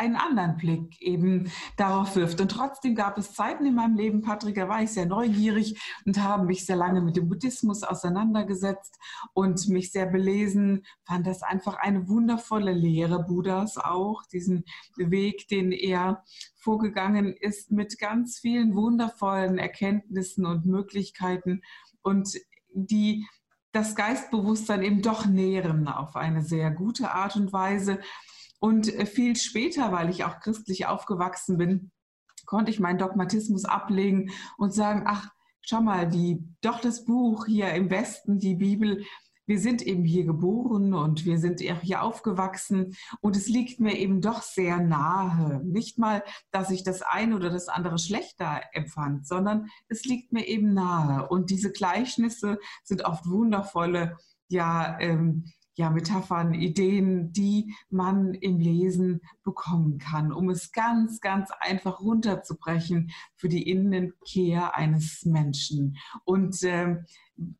einen 0.00 0.16
anderen 0.16 0.56
Blick 0.56 1.00
eben 1.02 1.52
darauf 1.76 2.16
wirft. 2.16 2.40
Und 2.40 2.50
trotzdem 2.50 2.94
gab 2.94 3.18
es 3.18 3.34
Zeiten 3.34 3.66
in 3.66 3.74
meinem 3.74 3.96
Leben, 3.96 4.22
Patrick, 4.22 4.54
da 4.54 4.66
war 4.66 4.82
ich 4.82 4.90
sehr 4.90 5.04
neugierig 5.04 5.78
und 6.06 6.18
habe 6.22 6.46
mich 6.46 6.64
sehr 6.64 6.76
lange 6.76 7.02
mit 7.02 7.16
dem 7.16 7.28
Buddhismus 7.28 7.82
auseinandergesetzt 7.82 8.98
und 9.34 9.68
mich 9.68 9.92
sehr 9.92 10.06
belesen, 10.06 10.86
fand 11.04 11.26
das 11.26 11.42
einfach 11.42 11.76
eine 11.76 12.08
wundervolle 12.08 12.72
Lehre 12.72 13.22
Buddhas 13.22 13.76
auch, 13.76 14.22
diesen 14.32 14.64
Weg, 14.96 15.48
den 15.48 15.70
er 15.70 16.24
vorgegangen 16.56 17.34
ist 17.34 17.70
mit 17.70 17.98
ganz 17.98 18.38
vielen 18.38 18.74
wundervollen 18.74 19.58
Erkenntnissen 19.58 20.46
und 20.46 20.64
Möglichkeiten 20.64 21.60
und 22.00 22.38
die 22.72 23.26
das 23.72 23.94
Geistbewusstsein 23.94 24.82
eben 24.82 25.02
doch 25.02 25.26
nähren 25.26 25.88
auf 25.88 26.16
eine 26.16 26.42
sehr 26.42 26.70
gute 26.70 27.12
Art 27.12 27.36
und 27.36 27.52
Weise. 27.52 28.00
Und 28.60 28.94
äh, 28.94 29.06
viel 29.06 29.34
später, 29.36 29.90
weil 29.90 30.10
ich 30.10 30.24
auch 30.24 30.38
christlich 30.40 30.86
aufgewachsen 30.86 31.58
bin, 31.58 31.90
konnte 32.46 32.70
ich 32.70 32.80
meinen 32.80 32.98
Dogmatismus 32.98 33.64
ablegen 33.64 34.30
und 34.58 34.72
sagen, 34.72 35.04
ach, 35.06 35.30
schau 35.62 35.80
mal, 35.80 36.08
die, 36.08 36.44
doch 36.60 36.80
das 36.80 37.04
Buch 37.04 37.46
hier 37.46 37.72
im 37.74 37.90
Westen, 37.90 38.38
die 38.38 38.54
Bibel, 38.54 39.04
wir 39.46 39.58
sind 39.58 39.82
eben 39.82 40.04
hier 40.04 40.24
geboren 40.24 40.94
und 40.94 41.24
wir 41.24 41.38
sind 41.38 41.60
hier 41.60 42.02
aufgewachsen 42.02 42.94
und 43.20 43.36
es 43.36 43.48
liegt 43.48 43.80
mir 43.80 43.98
eben 43.98 44.20
doch 44.20 44.42
sehr 44.42 44.78
nahe. 44.78 45.60
Nicht 45.64 45.98
mal, 45.98 46.22
dass 46.52 46.70
ich 46.70 46.84
das 46.84 47.02
eine 47.02 47.34
oder 47.34 47.50
das 47.50 47.66
andere 47.66 47.98
schlechter 47.98 48.60
empfand, 48.72 49.26
sondern 49.26 49.66
es 49.88 50.04
liegt 50.04 50.32
mir 50.32 50.46
eben 50.46 50.72
nahe. 50.72 51.28
Und 51.28 51.50
diese 51.50 51.72
Gleichnisse 51.72 52.60
sind 52.84 53.04
oft 53.04 53.28
wundervolle, 53.28 54.18
ja, 54.48 54.96
ähm, 55.00 55.46
ja, 55.80 55.88
Metaphern, 55.88 56.52
Ideen, 56.52 57.32
die 57.32 57.74
man 57.88 58.34
im 58.34 58.58
Lesen 58.58 59.22
bekommen 59.42 59.96
kann, 59.96 60.30
um 60.30 60.50
es 60.50 60.72
ganz, 60.72 61.22
ganz 61.22 61.48
einfach 61.58 62.00
runterzubrechen 62.00 63.12
für 63.34 63.48
die 63.48 63.66
Innenkehr 63.66 64.76
eines 64.76 65.24
Menschen. 65.24 65.96
Und 66.24 66.62
äh, 66.64 66.96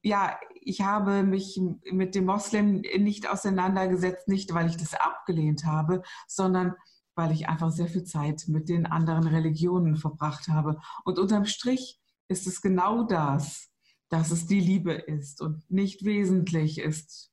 ja, 0.02 0.38
ich 0.60 0.82
habe 0.82 1.22
mich 1.22 1.58
mit 1.90 2.14
dem 2.14 2.26
Moslem 2.26 2.82
nicht 2.98 3.26
auseinandergesetzt, 3.26 4.28
nicht 4.28 4.52
weil 4.52 4.68
ich 4.68 4.76
das 4.76 4.92
abgelehnt 4.92 5.64
habe, 5.64 6.02
sondern 6.28 6.74
weil 7.14 7.32
ich 7.32 7.48
einfach 7.48 7.70
sehr 7.70 7.88
viel 7.88 8.04
Zeit 8.04 8.44
mit 8.48 8.68
den 8.68 8.84
anderen 8.84 9.26
Religionen 9.26 9.96
verbracht 9.96 10.48
habe. 10.48 10.78
Und 11.06 11.18
unterm 11.18 11.46
Strich 11.46 11.98
ist 12.28 12.46
es 12.46 12.60
genau 12.60 13.02
das, 13.02 13.70
dass 14.10 14.30
es 14.30 14.46
die 14.46 14.60
Liebe 14.60 14.92
ist 14.92 15.40
und 15.40 15.62
nicht 15.70 16.04
wesentlich 16.04 16.80
ist, 16.80 17.29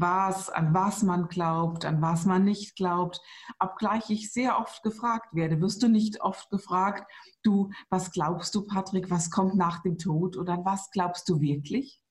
was, 0.00 0.50
an 0.50 0.74
was 0.74 1.02
man 1.02 1.28
glaubt, 1.28 1.84
an 1.84 2.00
was 2.02 2.24
man 2.24 2.44
nicht 2.44 2.76
glaubt, 2.76 3.20
obgleich 3.58 4.10
ich 4.10 4.32
sehr 4.32 4.58
oft 4.58 4.82
gefragt 4.82 5.34
werde. 5.34 5.60
Wirst 5.60 5.82
du 5.82 5.88
nicht 5.88 6.20
oft 6.20 6.50
gefragt, 6.50 7.10
du, 7.42 7.70
was 7.90 8.10
glaubst 8.10 8.54
du, 8.54 8.66
Patrick, 8.66 9.10
was 9.10 9.30
kommt 9.30 9.56
nach 9.56 9.82
dem 9.82 9.98
Tod 9.98 10.36
oder 10.36 10.64
was 10.64 10.90
glaubst 10.90 11.28
du 11.28 11.40
wirklich? 11.40 12.02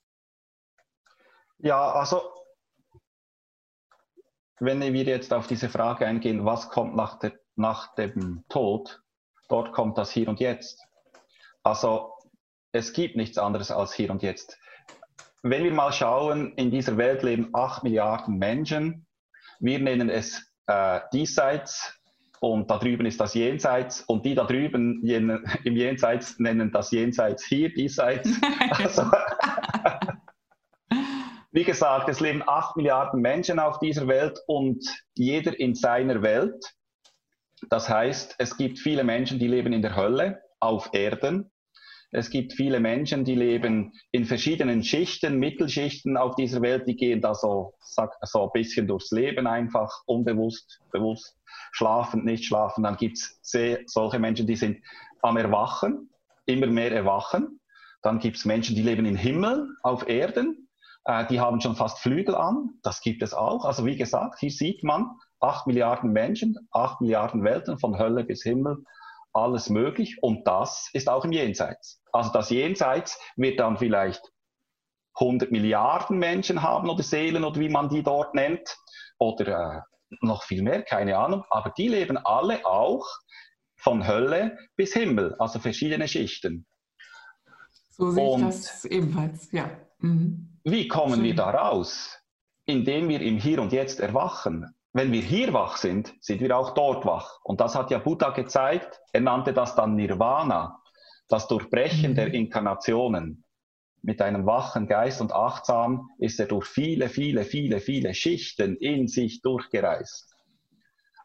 Ja, 1.58 1.92
also 1.92 2.22
wenn 4.60 4.82
wir 4.82 5.04
jetzt 5.04 5.34
auf 5.34 5.48
diese 5.48 5.70
Frage 5.70 6.06
eingehen, 6.06 6.46
was 6.46 6.70
kommt 6.70 6.96
nach, 6.96 7.20
der, 7.20 7.34
nach 7.56 7.94
dem 7.96 8.46
Tod, 8.50 9.02
dort 9.50 9.74
kommt 9.74 9.98
das 9.98 10.12
Hier 10.12 10.30
und 10.30 10.40
Jetzt. 10.40 10.82
Also 11.64 12.14
es 12.72 12.94
gibt 12.94 13.16
nichts 13.16 13.38
anderes 13.38 13.72
als 13.72 13.94
Hier 13.94 14.12
und 14.12 14.22
Jetzt 14.22 14.58
wenn 15.48 15.64
wir 15.64 15.74
mal 15.74 15.94
schauen, 15.94 16.54
in 16.54 16.72
dieser 16.72 16.98
Welt 16.98 17.22
leben 17.22 17.50
acht 17.54 17.84
Milliarden 17.84 18.40
Menschen. 18.40 19.06
Wir 19.60 19.78
nennen 19.78 20.10
es 20.10 20.52
äh, 20.66 21.02
diesseits 21.14 22.02
und 22.40 22.72
da 22.72 22.80
drüben 22.80 23.06
ist 23.06 23.22
das 23.22 23.36
Jenseits 23.36 24.02
und 24.02 24.26
die 24.26 24.34
da 24.34 24.46
drüben 24.46 25.04
im 25.06 25.76
Jenseits 25.76 26.40
nennen 26.40 26.72
das 26.72 26.90
Jenseits 26.90 27.46
hier 27.46 27.72
diesseits. 27.72 28.30
Also, 28.72 29.04
wie 31.52 31.64
gesagt, 31.64 32.10
es 32.10 32.20
leben 32.20 32.42
acht 32.46 32.76
Milliarden 32.76 33.22
Menschen 33.22 33.60
auf 33.60 33.78
dieser 33.78 34.08
Welt 34.08 34.40
und 34.48 34.84
jeder 35.14 35.58
in 35.60 35.76
seiner 35.76 36.24
Welt. 36.24 36.74
Das 37.70 37.88
heißt, 37.88 38.36
es 38.40 38.58
gibt 38.58 38.80
viele 38.80 39.04
Menschen, 39.04 39.38
die 39.38 39.48
leben 39.48 39.74
in 39.74 39.84
der 39.84 39.96
Hölle 39.96 40.42
auf 40.60 40.90
Erden 40.92 41.52
es 42.16 42.30
gibt 42.30 42.54
viele 42.54 42.80
Menschen, 42.80 43.26
die 43.26 43.36
leben 43.36 43.92
in 44.12 44.26
verschiedenen 44.26 44.84
Schichten, 44.84 45.38
Mittelschichten 45.38 46.16
auf 46.16 46.36
dieser 46.36 46.62
Welt, 46.62 46.88
die 46.88 46.96
gehen 46.96 47.22
da 47.22 47.36
so, 47.36 47.74
so 47.82 48.44
ein 48.44 48.50
bisschen 48.54 48.88
durchs 48.88 49.12
Leben 49.12 49.48
einfach, 49.48 50.02
unbewusst, 50.06 50.82
bewusst, 50.92 51.38
schlafend, 51.74 52.24
nicht 52.24 52.46
schlafen. 52.46 52.84
Dann 52.84 52.96
gibt 52.96 53.18
es 53.18 53.42
solche 53.88 54.20
Menschen, 54.20 54.48
die 54.48 54.56
sind 54.56 54.82
am 55.22 55.36
Erwachen, 55.36 56.10
immer 56.46 56.68
mehr 56.68 56.94
erwachen. 56.94 57.60
Dann 58.02 58.20
gibt 58.20 58.38
es 58.38 58.46
Menschen, 58.46 58.76
die 58.76 58.84
leben 58.84 59.06
im 59.06 59.18
Himmel, 59.18 59.68
auf 59.84 60.08
Erden. 60.08 60.70
Äh, 61.04 61.26
die 61.28 61.42
haben 61.42 61.60
schon 61.60 61.76
fast 61.76 62.00
Flügel 62.00 62.36
an. 62.36 62.70
Das 62.84 63.02
gibt 63.02 63.24
es 63.24 63.34
auch. 63.34 63.66
Also 63.66 63.86
wie 63.86 63.98
gesagt, 63.98 64.40
hier 64.40 64.52
sieht 64.52 64.84
man 64.84 65.10
acht 65.42 65.68
Milliarden 65.68 66.14
Menschen, 66.14 66.56
acht 66.72 67.02
Milliarden 67.02 67.44
Welten 67.44 67.78
von 67.78 68.00
Hölle 68.00 68.24
bis 68.24 68.44
Himmel 68.44 68.86
alles 69.36 69.70
möglich 69.70 70.18
und 70.22 70.48
das 70.48 70.90
ist 70.94 71.10
auch 71.10 71.26
im 71.26 71.32
Jenseits. 71.32 72.02
Also 72.12 72.32
das 72.32 72.50
Jenseits 72.50 73.20
wird 73.36 73.60
dann 73.60 73.78
vielleicht 73.78 74.22
100 75.16 75.52
Milliarden 75.52 76.18
Menschen 76.18 76.62
haben 76.62 76.90
oder 76.90 77.04
Seelen 77.04 77.44
oder 77.44 77.60
wie 77.60 77.70
man 77.70 77.90
die 77.90 78.04
dort 78.04 78.34
nennt 78.34 78.76
oder 79.18 79.86
äh, 80.12 80.16
noch 80.22 80.44
viel 80.44 80.62
mehr, 80.62 80.84
keine 80.84 81.18
Ahnung, 81.18 81.44
aber 81.50 81.72
die 81.78 81.88
leben 81.88 82.18
alle 82.18 82.66
auch 82.66 83.06
von 83.76 84.08
Hölle 84.08 84.58
bis 84.76 84.94
Himmel, 84.94 85.36
also 85.40 85.60
verschiedene 85.60 86.08
Schichten. 86.08 86.66
So 87.92 88.12
sehe 88.12 88.36
ich 88.36 88.42
das 88.42 88.86
ebenfalls, 88.86 89.52
ja. 89.52 89.70
Mhm. 90.00 90.60
Wie 90.64 90.88
kommen 90.88 91.16
Schön. 91.16 91.24
wir 91.24 91.36
da 91.36 91.50
raus? 91.50 92.18
Indem 92.66 93.10
wir 93.10 93.22
im 93.22 93.38
Hier 93.38 93.62
und 93.62 93.72
Jetzt 93.72 94.00
erwachen 94.00 94.76
wenn 94.96 95.12
wir 95.12 95.22
hier 95.22 95.52
wach 95.52 95.76
sind, 95.76 96.14
sind 96.22 96.40
wir 96.40 96.58
auch 96.58 96.74
dort 96.74 97.06
wach. 97.06 97.42
Und 97.44 97.60
das 97.60 97.76
hat 97.76 97.92
ja 97.92 98.00
Buddha 98.00 98.30
gezeigt. 98.30 99.02
Er 99.12 99.20
nannte 99.20 99.52
das 99.52 99.76
dann 99.76 99.96
Nirvana, 99.96 100.82
das 101.28 101.50
Durchbrechen 101.50 102.12
mhm. 102.12 102.16
der 102.16 102.34
Inkarnationen. 102.34 103.44
Mit 104.02 104.22
einem 104.22 104.46
wachen 104.46 104.88
Geist 104.88 105.20
und 105.20 105.34
achtsam 105.34 106.10
ist 106.18 106.40
er 106.40 106.46
durch 106.46 106.66
viele, 106.66 107.10
viele, 107.10 107.44
viele, 107.44 107.82
viele 107.82 108.14
Schichten 108.14 108.78
in 108.78 109.10
sich 109.10 109.42
durchgereist. 109.42 110.34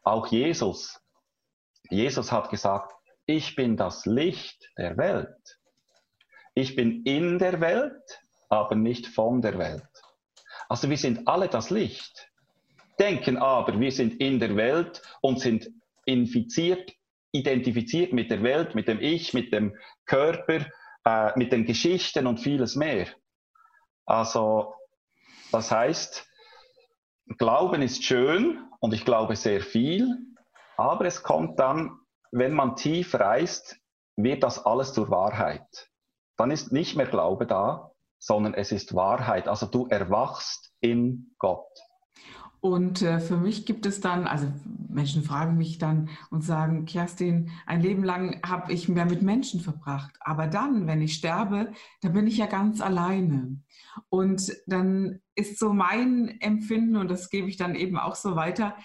Auch 0.03 0.27
Jesus. 0.27 0.99
Jesus 1.89 2.29
hat 2.29 2.49
gesagt, 2.49 2.91
ich 3.25 3.55
bin 3.55 3.77
das 3.77 4.05
Licht 4.05 4.69
der 4.77 4.97
Welt. 4.97 5.59
Ich 6.55 6.75
bin 6.75 7.03
in 7.03 7.39
der 7.39 7.61
Welt, 7.61 8.19
aber 8.49 8.75
nicht 8.75 9.07
von 9.07 9.41
der 9.41 9.57
Welt. 9.57 9.87
Also 10.67 10.89
wir 10.89 10.97
sind 10.97 11.25
alle 11.29 11.47
das 11.47 11.69
Licht 11.69 12.30
denken 13.01 13.37
aber, 13.37 13.79
wir 13.79 13.91
sind 13.91 14.21
in 14.21 14.39
der 14.39 14.55
Welt 14.55 15.01
und 15.21 15.39
sind 15.39 15.69
infiziert, 16.05 16.93
identifiziert 17.31 18.13
mit 18.13 18.29
der 18.29 18.43
Welt, 18.43 18.75
mit 18.75 18.87
dem 18.87 19.01
Ich, 19.01 19.33
mit 19.33 19.51
dem 19.51 19.75
Körper, 20.05 20.65
äh, 21.05 21.37
mit 21.37 21.51
den 21.51 21.65
Geschichten 21.65 22.27
und 22.27 22.39
vieles 22.39 22.75
mehr. 22.75 23.07
Also, 24.05 24.75
das 25.51 25.71
heißt, 25.71 26.27
Glauben 27.37 27.81
ist 27.81 28.03
schön 28.03 28.63
und 28.79 28.93
ich 28.93 29.05
glaube 29.05 29.35
sehr 29.35 29.61
viel, 29.61 30.17
aber 30.77 31.05
es 31.05 31.23
kommt 31.23 31.59
dann, 31.59 31.97
wenn 32.31 32.53
man 32.53 32.75
tief 32.75 33.15
reist, 33.15 33.77
wird 34.15 34.43
das 34.43 34.65
alles 34.65 34.93
zur 34.93 35.09
Wahrheit. 35.09 35.89
Dann 36.37 36.51
ist 36.51 36.71
nicht 36.71 36.95
mehr 36.95 37.07
Glaube 37.07 37.47
da, 37.47 37.91
sondern 38.19 38.53
es 38.53 38.71
ist 38.71 38.95
Wahrheit. 38.95 39.47
Also 39.47 39.65
du 39.65 39.87
erwachst 39.87 40.73
in 40.81 41.33
Gott. 41.39 41.67
Und 42.61 43.01
äh, 43.01 43.19
für 43.19 43.37
mich 43.37 43.65
gibt 43.65 43.87
es 43.87 44.01
dann, 44.01 44.27
also 44.27 44.47
Menschen 44.87 45.23
fragen 45.23 45.57
mich 45.57 45.79
dann 45.79 46.09
und 46.29 46.43
sagen, 46.43 46.85
Kerstin, 46.85 47.49
ein 47.65 47.81
Leben 47.81 48.03
lang 48.03 48.39
habe 48.45 48.71
ich 48.71 48.87
mehr 48.87 49.07
mit 49.07 49.23
Menschen 49.23 49.61
verbracht. 49.61 50.15
Aber 50.19 50.45
dann, 50.45 50.85
wenn 50.85 51.01
ich 51.01 51.15
sterbe, 51.15 51.71
da 52.01 52.09
bin 52.09 52.27
ich 52.27 52.37
ja 52.37 52.45
ganz 52.45 52.79
alleine. 52.79 53.59
Und 54.09 54.55
dann 54.67 55.19
ist 55.33 55.57
so 55.57 55.73
mein 55.73 56.39
Empfinden, 56.39 56.97
und 56.97 57.09
das 57.09 57.31
gebe 57.31 57.49
ich 57.49 57.57
dann 57.57 57.73
eben 57.73 57.97
auch 57.97 58.15
so 58.15 58.35
weiter, 58.35 58.75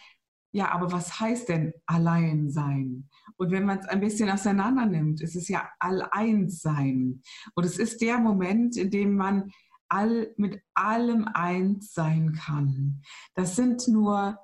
ja, 0.53 0.73
aber 0.73 0.91
was 0.91 1.21
heißt 1.21 1.51
denn 1.51 1.75
allein 1.85 2.49
sein? 2.49 3.11
Und 3.37 3.51
wenn 3.51 3.67
man 3.67 3.81
es 3.81 3.87
ein 3.87 4.01
bisschen 4.01 4.31
auseinander 4.31 4.87
nimmt, 4.87 5.21
ist 5.21 5.37
es 5.37 5.49
ja 5.49 5.69
alleins 5.81 6.63
sein. 6.63 7.21
Und 7.55 7.67
es 7.67 7.77
ist 7.77 8.01
der 8.01 8.19
Moment, 8.19 8.79
in 8.79 8.91
dem 8.91 9.17
man 9.17 9.51
all, 9.89 10.33
mit 10.37 10.63
allem 10.75 11.29
eins 11.33 11.93
sein 11.93 12.33
kann. 12.33 13.03
Das 13.35 13.57
sind 13.57 13.87
nur 13.89 14.39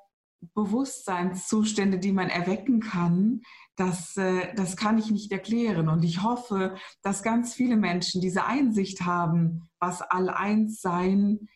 Bewusstseinszustände, 0.54 1.99
die 1.99 2.12
man 2.12 2.28
erwecken 2.28 2.80
kann. 2.80 3.42
Das, 3.76 4.16
äh, 4.16 4.54
das 4.54 4.76
kann 4.76 4.99
ich 4.99 5.11
nicht 5.11 5.30
erklären. 5.32 5.88
Und 5.88 6.02
ich 6.02 6.22
hoffe, 6.22 6.76
dass 7.02 7.22
ganz 7.22 7.54
viele 7.54 7.76
Menschen 7.76 8.20
diese 8.20 8.44
Einsicht 8.44 9.02
haben, 9.02 9.68
was 9.78 10.02
All-Eins-Sein 10.02 11.49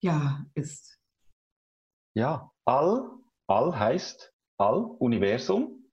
ja 0.00 0.44
ist. 0.54 0.98
Ja, 2.14 2.50
All, 2.64 3.10
All 3.46 3.78
heißt 3.78 4.32
All, 4.58 4.84
Universum. 4.98 5.90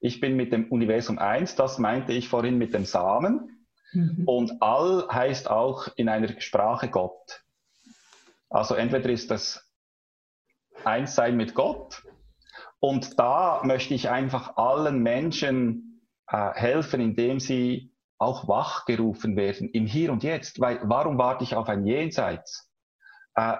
Ich 0.00 0.20
bin 0.20 0.36
mit 0.36 0.52
dem 0.52 0.70
Universum 0.70 1.18
eins, 1.18 1.54
das 1.54 1.78
meinte 1.78 2.12
ich 2.12 2.28
vorhin 2.28 2.58
mit 2.58 2.74
dem 2.74 2.84
Samen. 2.84 3.51
Mhm. 3.92 4.24
Und 4.26 4.62
All 4.62 5.08
heißt 5.10 5.50
auch 5.50 5.88
in 5.96 6.08
einer 6.08 6.40
Sprache 6.40 6.88
Gott. 6.88 7.42
Also 8.48 8.74
entweder 8.74 9.10
ist 9.10 9.30
das 9.30 9.68
Einssein 10.84 11.36
mit 11.36 11.54
Gott 11.54 12.02
und 12.80 13.18
da 13.18 13.62
möchte 13.64 13.94
ich 13.94 14.10
einfach 14.10 14.56
allen 14.56 14.98
Menschen 15.02 16.08
äh, 16.28 16.50
helfen, 16.54 17.00
indem 17.00 17.38
sie 17.38 17.92
auch 18.18 18.48
wachgerufen 18.48 19.36
werden 19.36 19.68
im 19.68 19.86
Hier 19.86 20.10
und 20.10 20.22
Jetzt. 20.22 20.60
Weil 20.60 20.80
warum 20.82 21.18
warte 21.18 21.44
ich 21.44 21.54
auf 21.54 21.68
ein 21.68 21.86
Jenseits? 21.86 22.70
Äh, 23.34 23.56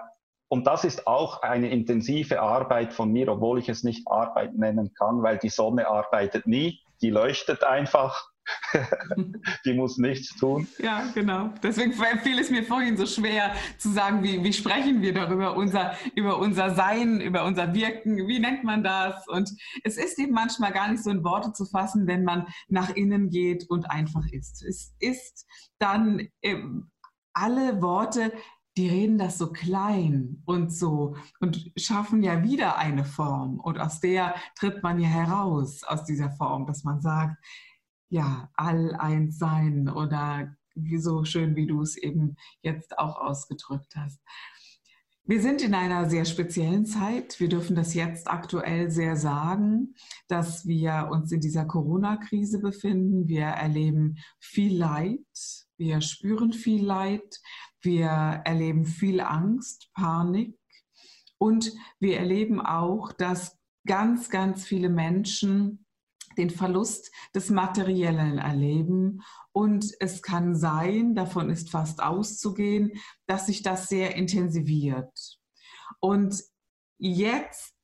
und 0.48 0.66
das 0.66 0.84
ist 0.84 1.06
auch 1.06 1.42
eine 1.42 1.70
intensive 1.70 2.40
Arbeit 2.40 2.92
von 2.92 3.10
mir, 3.10 3.28
obwohl 3.28 3.58
ich 3.58 3.68
es 3.68 3.84
nicht 3.84 4.06
Arbeit 4.08 4.54
nennen 4.54 4.92
kann, 4.92 5.22
weil 5.22 5.38
die 5.38 5.48
Sonne 5.48 5.86
arbeitet 5.86 6.46
nie, 6.46 6.80
die 7.00 7.10
leuchtet 7.10 7.64
einfach. 7.64 8.31
die 9.64 9.74
muss 9.74 9.98
nichts 9.98 10.36
tun. 10.36 10.66
Ja, 10.78 11.10
genau. 11.14 11.50
Deswegen 11.62 11.92
fiel 11.92 12.38
es 12.38 12.50
mir 12.50 12.64
vorhin 12.64 12.96
so 12.96 13.06
schwer 13.06 13.54
zu 13.78 13.90
sagen, 13.90 14.22
wie, 14.22 14.42
wie 14.42 14.52
sprechen 14.52 15.02
wir 15.02 15.14
darüber, 15.14 15.56
unser, 15.56 15.96
über 16.14 16.38
unser 16.38 16.74
Sein, 16.74 17.20
über 17.20 17.44
unser 17.44 17.74
Wirken, 17.74 18.26
wie 18.26 18.38
nennt 18.38 18.64
man 18.64 18.82
das? 18.82 19.26
Und 19.28 19.50
es 19.84 19.96
ist 19.96 20.18
eben 20.18 20.32
manchmal 20.32 20.72
gar 20.72 20.90
nicht 20.90 21.02
so 21.02 21.10
in 21.10 21.24
Worte 21.24 21.52
zu 21.52 21.66
fassen, 21.66 22.06
wenn 22.06 22.24
man 22.24 22.46
nach 22.68 22.90
innen 22.90 23.30
geht 23.30 23.68
und 23.68 23.90
einfach 23.90 24.26
ist. 24.30 24.62
Es 24.62 24.94
ist 24.98 25.46
dann 25.78 26.28
ähm, 26.42 26.90
alle 27.32 27.80
Worte 27.80 28.32
die 28.76 28.88
reden 28.88 29.18
das 29.18 29.36
so 29.36 29.52
klein 29.52 30.42
und 30.46 30.72
so 30.72 31.14
und 31.40 31.72
schaffen 31.76 32.22
ja 32.22 32.42
wieder 32.42 32.78
eine 32.78 33.04
Form. 33.04 33.60
Und 33.60 33.78
aus 33.78 34.00
der 34.00 34.34
tritt 34.58 34.82
man 34.82 34.98
ja 34.98 35.08
heraus, 35.08 35.82
aus 35.84 36.04
dieser 36.04 36.30
Form, 36.30 36.66
dass 36.66 36.82
man 36.82 37.00
sagt, 37.00 37.36
ja, 38.12 38.50
all 38.54 38.94
eins 38.94 39.38
sein 39.38 39.88
oder 39.88 40.54
wie 40.74 40.98
so 40.98 41.24
schön, 41.24 41.56
wie 41.56 41.66
du 41.66 41.80
es 41.80 41.96
eben 41.96 42.36
jetzt 42.62 42.98
auch 42.98 43.16
ausgedrückt 43.16 43.94
hast. 43.96 44.20
Wir 45.24 45.40
sind 45.40 45.62
in 45.62 45.74
einer 45.74 46.10
sehr 46.10 46.24
speziellen 46.24 46.84
Zeit. 46.84 47.40
Wir 47.40 47.48
dürfen 47.48 47.74
das 47.74 47.94
jetzt 47.94 48.28
aktuell 48.28 48.90
sehr 48.90 49.16
sagen, 49.16 49.94
dass 50.28 50.66
wir 50.66 51.08
uns 51.10 51.32
in 51.32 51.40
dieser 51.40 51.64
Corona-Krise 51.64 52.58
befinden. 52.58 53.28
Wir 53.28 53.46
erleben 53.46 54.18
viel 54.40 54.76
Leid. 54.76 55.66
Wir 55.78 56.00
spüren 56.02 56.52
viel 56.52 56.84
Leid. 56.84 57.40
Wir 57.80 58.08
erleben 58.08 58.84
viel 58.84 59.20
Angst, 59.20 59.90
Panik 59.94 60.58
und 61.42 61.72
wir 61.98 62.18
erleben 62.18 62.60
auch, 62.60 63.10
dass 63.10 63.58
ganz, 63.84 64.30
ganz 64.30 64.64
viele 64.64 64.88
Menschen 64.88 65.81
den 66.36 66.50
Verlust 66.50 67.10
des 67.34 67.50
Materiellen 67.50 68.38
erleben. 68.38 69.22
Und 69.52 69.92
es 70.00 70.22
kann 70.22 70.56
sein, 70.56 71.14
davon 71.14 71.50
ist 71.50 71.70
fast 71.70 72.02
auszugehen, 72.02 72.92
dass 73.26 73.46
sich 73.46 73.62
das 73.62 73.88
sehr 73.88 74.16
intensiviert. 74.16 75.38
Und 76.00 76.42
jetzt 76.98 77.74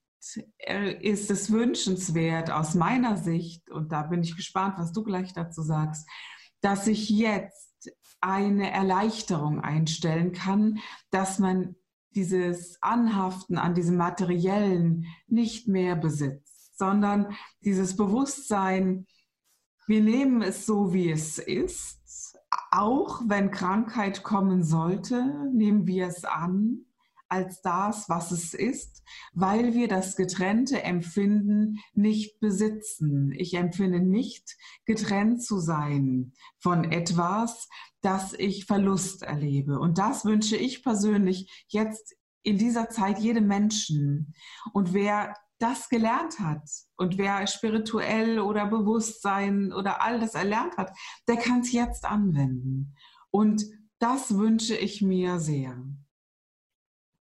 äh, 0.59 0.93
ist 1.01 1.31
es 1.31 1.51
wünschenswert 1.51 2.51
aus 2.51 2.75
meiner 2.75 3.17
Sicht, 3.17 3.71
und 3.71 3.93
da 3.93 4.03
bin 4.03 4.23
ich 4.23 4.37
gespannt, 4.37 4.75
was 4.79 4.93
du 4.93 5.03
gleich 5.03 5.33
dazu 5.33 5.63
sagst, 5.63 6.09
dass 6.61 6.87
sich 6.87 7.09
jetzt 7.09 7.93
eine 8.21 8.71
Erleichterung 8.71 9.61
einstellen 9.61 10.33
kann, 10.33 10.81
dass 11.11 11.39
man 11.39 11.77
dieses 12.15 12.83
Anhaften 12.83 13.59
an 13.59 13.75
diesem 13.75 13.97
Materiellen 13.97 15.07
nicht 15.27 15.69
mehr 15.69 15.95
besitzt, 15.95 16.48
sondern 16.79 17.35
dieses 17.65 17.97
Bewusstsein, 17.97 19.07
wir 19.87 20.03
nehmen 20.03 20.43
es 20.43 20.67
so, 20.67 20.93
wie 20.93 21.11
es 21.11 21.39
ist, 21.39 22.39
auch 22.71 23.21
wenn 23.27 23.51
Krankheit 23.51 24.23
kommen 24.23 24.63
sollte, 24.63 25.51
nehmen 25.53 25.87
wir 25.87 26.07
es 26.07 26.25
an 26.25 26.85
als 27.29 27.61
das, 27.61 28.09
was 28.09 28.31
es 28.31 28.55
ist, 28.55 29.03
weil 29.35 29.75
wir 29.75 29.87
das 29.89 30.17
getrennte 30.17 30.83
Empfinden 30.83 31.79
nicht 31.93 32.41
besitzen. 32.41 33.33
Ich 33.33 33.55
empfinde 33.55 34.01
nicht 34.01 34.57
getrennt 34.87 35.43
zu 35.43 35.59
sein 35.59 36.33
von 36.59 36.85
etwas, 36.85 37.69
dass 38.01 38.33
ich 38.33 38.65
Verlust 38.65 39.23
erlebe. 39.23 39.79
Und 39.79 39.99
das 39.99 40.25
wünsche 40.25 40.57
ich 40.57 40.83
persönlich 40.83 41.67
jetzt 41.69 42.17
in 42.43 42.57
dieser 42.57 42.89
Zeit 42.89 43.19
jedem 43.19 43.47
Menschen. 43.47 44.35
Und 44.73 44.95
wer 44.95 45.35
das 45.59 45.89
gelernt 45.89 46.39
hat 46.39 46.69
und 46.97 47.19
wer 47.19 47.47
spirituell 47.47 48.39
oder 48.39 48.67
Bewusstsein 48.67 49.73
oder 49.73 50.03
all 50.03 50.21
das 50.21 50.35
erlernt 50.35 50.77
hat, 50.77 50.97
der 51.27 51.37
kann 51.37 51.61
es 51.61 51.73
jetzt 51.73 52.05
anwenden. 52.05 52.95
Und 53.31 53.65
das 53.99 54.37
wünsche 54.37 54.77
ich 54.77 55.03
mir 55.03 55.39
sehr. 55.39 55.77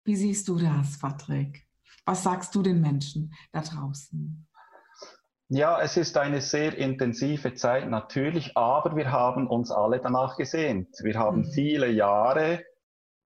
Wie 0.05 0.15
siehst 0.15 0.47
du 0.47 0.57
das, 0.57 0.99
Patrick? 0.99 1.67
Was 2.05 2.23
sagst 2.23 2.53
du 2.55 2.61
den 2.61 2.81
Menschen 2.81 3.33
da 3.51 3.61
draußen? 3.61 4.47
Ja, 5.49 5.79
es 5.81 5.97
ist 5.97 6.17
eine 6.17 6.41
sehr 6.41 6.75
intensive 6.77 7.53
Zeit 7.53 7.87
natürlich, 7.89 8.57
aber 8.57 8.95
wir 8.95 9.11
haben 9.11 9.47
uns 9.47 9.71
alle 9.71 9.99
danach 9.99 10.35
gesehnt. 10.35 10.89
Wir 11.01 11.13
haben 11.19 11.41
mhm. 11.41 11.51
viele 11.51 11.91
Jahre 11.91 12.65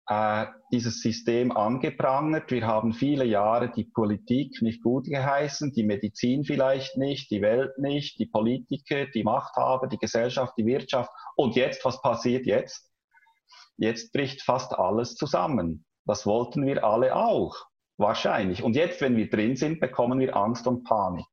äh, 0.09 0.47
dieses 0.73 1.01
System 1.01 1.51
angeprangert. 1.51 2.51
Wir 2.51 2.67
haben 2.67 2.93
viele 2.93 3.25
Jahre 3.25 3.71
die 3.71 3.85
Politik 3.85 4.63
nicht 4.63 4.83
gut 4.83 5.07
geheißen, 5.07 5.73
die 5.73 5.83
Medizin 5.83 6.45
vielleicht 6.45 6.97
nicht, 6.97 7.31
die 7.31 7.43
Welt 7.43 7.79
nicht, 7.79 8.19
die 8.19 8.27
Politiker, 8.27 9.07
die 9.07 9.25
Machthaber, 9.25 9.89
die 9.89 9.99
Gesellschaft, 9.99 10.55
die 10.57 10.67
Wirtschaft. 10.67 11.11
Und 11.35 11.57
jetzt, 11.57 11.85
was 11.85 12.01
passiert 12.03 12.47
jetzt? 12.47 12.91
Jetzt 13.77 14.13
bricht 14.13 14.43
fast 14.43 14.75
alles 14.75 15.17
zusammen. 15.17 15.85
Das 16.05 16.25
wollten 16.25 16.65
wir 16.65 16.85
alle 16.85 17.17
auch, 17.17 17.57
wahrscheinlich. 17.97 18.63
Und 18.63 18.77
jetzt, 18.77 19.01
wenn 19.01 19.17
wir 19.17 19.29
drin 19.29 19.57
sind, 19.57 19.81
bekommen 19.81 20.21
wir 20.21 20.37
Angst 20.37 20.67
und 20.67 20.85
Panik. 20.85 21.27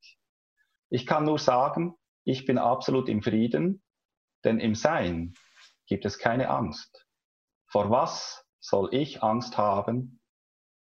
Ich 0.90 1.06
kann 1.06 1.26
nur 1.26 1.40
sagen, 1.40 1.96
ich 2.24 2.46
bin 2.46 2.58
absolut 2.58 3.08
im 3.08 3.22
Frieden, 3.22 3.84
denn 4.44 4.60
im 4.60 4.76
Sein 4.76 5.34
gibt 5.88 6.06
es 6.06 6.18
keine 6.18 6.50
Angst. 6.50 7.06
Vor 7.68 7.90
was 7.90 8.43
soll 8.64 8.94
ich 8.94 9.22
Angst 9.22 9.58
haben, 9.58 10.20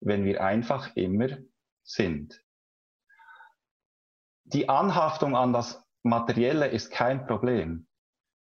wenn 0.00 0.24
wir 0.24 0.42
einfach 0.42 0.94
immer 0.96 1.28
sind? 1.82 2.42
Die 4.44 4.68
Anhaftung 4.68 5.36
an 5.36 5.52
das 5.52 5.82
Materielle 6.02 6.68
ist 6.68 6.90
kein 6.90 7.26
Problem. 7.26 7.86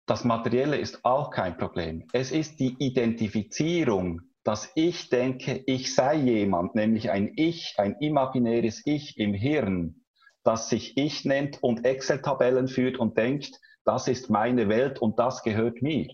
Das 0.05 0.23
Materielle 0.23 0.77
ist 0.77 1.03
auch 1.03 1.31
kein 1.31 1.57
Problem. 1.57 2.07
Es 2.13 2.31
ist 2.31 2.59
die 2.59 2.75
Identifizierung 2.79 4.27
dass 4.47 4.71
ich 4.75 5.09
denke, 5.09 5.61
ich 5.65 5.93
sei 5.93 6.15
jemand, 6.15 6.73
nämlich 6.73 7.11
ein 7.11 7.33
Ich, 7.35 7.73
ein 7.75 7.97
imaginäres 7.99 8.81
Ich 8.85 9.17
im 9.17 9.33
Hirn, 9.33 10.05
das 10.45 10.69
sich 10.69 10.95
Ich 10.95 11.25
nennt 11.25 11.61
und 11.61 11.83
Excel-Tabellen 11.83 12.69
führt 12.69 12.97
und 12.97 13.17
denkt, 13.17 13.59
das 13.83 14.07
ist 14.07 14.29
meine 14.29 14.69
Welt 14.69 14.99
und 14.99 15.19
das 15.19 15.43
gehört 15.43 15.81
mir. 15.81 16.07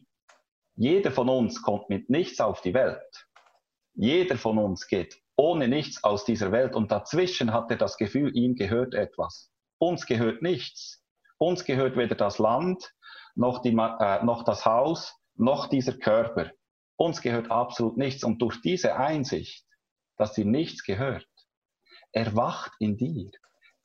Jeder 0.75 1.11
von 1.11 1.29
uns 1.29 1.61
kommt 1.61 1.89
mit 1.89 2.09
nichts 2.09 2.39
auf 2.41 2.61
die 2.61 2.73
Welt. 2.73 3.27
Jeder 3.93 4.37
von 4.37 4.57
uns 4.57 4.87
geht 4.87 5.21
ohne 5.35 5.67
nichts 5.67 6.03
aus 6.03 6.25
dieser 6.25 6.51
Welt 6.51 6.75
und 6.75 6.91
dazwischen 6.91 7.53
hat 7.53 7.69
er 7.71 7.77
das 7.77 7.97
Gefühl, 7.97 8.35
ihm 8.35 8.55
gehört 8.55 8.93
etwas. 8.93 9.51
Uns 9.79 10.05
gehört 10.05 10.41
nichts. 10.41 11.03
Uns 11.37 11.65
gehört 11.65 11.97
weder 11.97 12.15
das 12.15 12.39
Land, 12.39 12.93
noch, 13.35 13.61
die, 13.61 13.69
äh, 13.71 14.23
noch 14.23 14.43
das 14.43 14.65
Haus, 14.65 15.15
noch 15.35 15.67
dieser 15.67 15.97
Körper. 15.97 16.51
Uns 16.95 17.21
gehört 17.21 17.49
absolut 17.51 17.97
nichts. 17.97 18.23
Und 18.23 18.41
durch 18.41 18.61
diese 18.61 18.95
Einsicht, 18.95 19.65
dass 20.17 20.33
dir 20.33 20.45
nichts 20.45 20.83
gehört, 20.83 21.27
erwacht 22.11 22.71
in 22.79 22.97
dir 22.97 23.31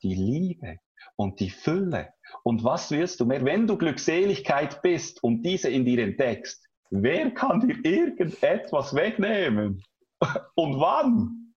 die 0.03 0.13
Liebe 0.13 0.77
und 1.15 1.39
die 1.39 1.49
Fülle. 1.49 2.13
Und 2.43 2.63
was 2.63 2.91
willst 2.91 3.19
du 3.19 3.25
mehr? 3.25 3.43
Wenn 3.43 3.67
du 3.67 3.77
Glückseligkeit 3.77 4.81
bist 4.81 5.23
und 5.23 5.41
diese 5.41 5.69
in 5.69 5.83
dir 5.83 6.03
entdeckst, 6.03 6.68
wer 6.89 7.31
kann 7.31 7.61
dir 7.61 7.75
irgendetwas 7.83 8.93
wegnehmen? 8.93 9.83
Und 10.55 10.79
wann? 10.79 11.53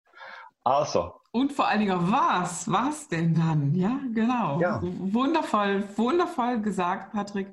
Also. 0.65 1.15
Und 1.33 1.53
vor 1.53 1.67
allen 1.67 1.81
Dingen 1.81 2.13
was? 2.13 2.71
Was 2.71 3.09
denn 3.09 3.35
dann? 3.35 3.75
Ja, 3.75 3.99
genau. 4.13 4.61
Ja. 4.61 4.81
Wundervoll, 4.83 5.85
wundervoll 5.97 6.61
gesagt, 6.61 7.13
Patrick. 7.13 7.49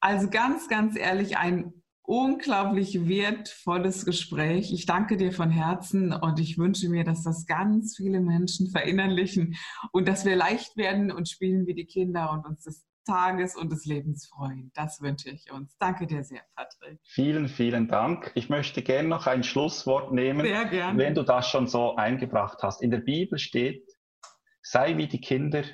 Also 0.00 0.28
ganz, 0.28 0.68
ganz 0.68 0.96
ehrlich, 0.96 1.36
ein 1.36 1.72
unglaublich 2.02 3.08
wertvolles 3.08 4.04
Gespräch. 4.04 4.72
Ich 4.72 4.84
danke 4.84 5.16
dir 5.16 5.32
von 5.32 5.50
Herzen 5.50 6.12
und 6.12 6.40
ich 6.40 6.58
wünsche 6.58 6.88
mir, 6.88 7.04
dass 7.04 7.22
das 7.22 7.46
ganz 7.46 7.96
viele 7.96 8.20
Menschen 8.20 8.68
verinnerlichen 8.68 9.56
und 9.92 10.08
dass 10.08 10.24
wir 10.24 10.34
leicht 10.36 10.76
werden 10.76 11.12
und 11.12 11.28
spielen 11.28 11.66
wie 11.66 11.74
die 11.74 11.86
Kinder 11.86 12.32
und 12.32 12.46
uns 12.46 12.64
des 12.64 12.84
Tages 13.04 13.56
und 13.56 13.70
des 13.72 13.84
Lebens 13.84 14.26
freuen. 14.26 14.70
Das 14.74 15.00
wünsche 15.00 15.30
ich 15.30 15.50
uns. 15.50 15.76
Danke 15.78 16.06
dir 16.06 16.22
sehr, 16.24 16.42
Patrick. 16.54 16.98
Vielen, 17.04 17.48
vielen 17.48 17.88
Dank. 17.88 18.32
Ich 18.34 18.48
möchte 18.48 18.82
gerne 18.82 19.08
noch 19.08 19.26
ein 19.26 19.42
Schlusswort 19.42 20.12
nehmen, 20.12 20.46
sehr 20.46 20.64
gerne. 20.66 20.98
wenn 20.98 21.14
du 21.14 21.22
das 21.22 21.48
schon 21.48 21.66
so 21.66 21.96
eingebracht 21.96 22.58
hast. 22.62 22.82
In 22.82 22.90
der 22.90 23.00
Bibel 23.00 23.38
steht, 23.38 23.84
sei 24.62 24.96
wie 24.96 25.08
die 25.08 25.20
Kinder 25.20 25.64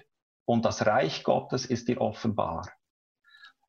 und 0.44 0.64
das 0.64 0.86
Reich 0.86 1.24
Gottes 1.24 1.66
ist 1.66 1.88
dir 1.88 2.00
offenbar. 2.00 2.68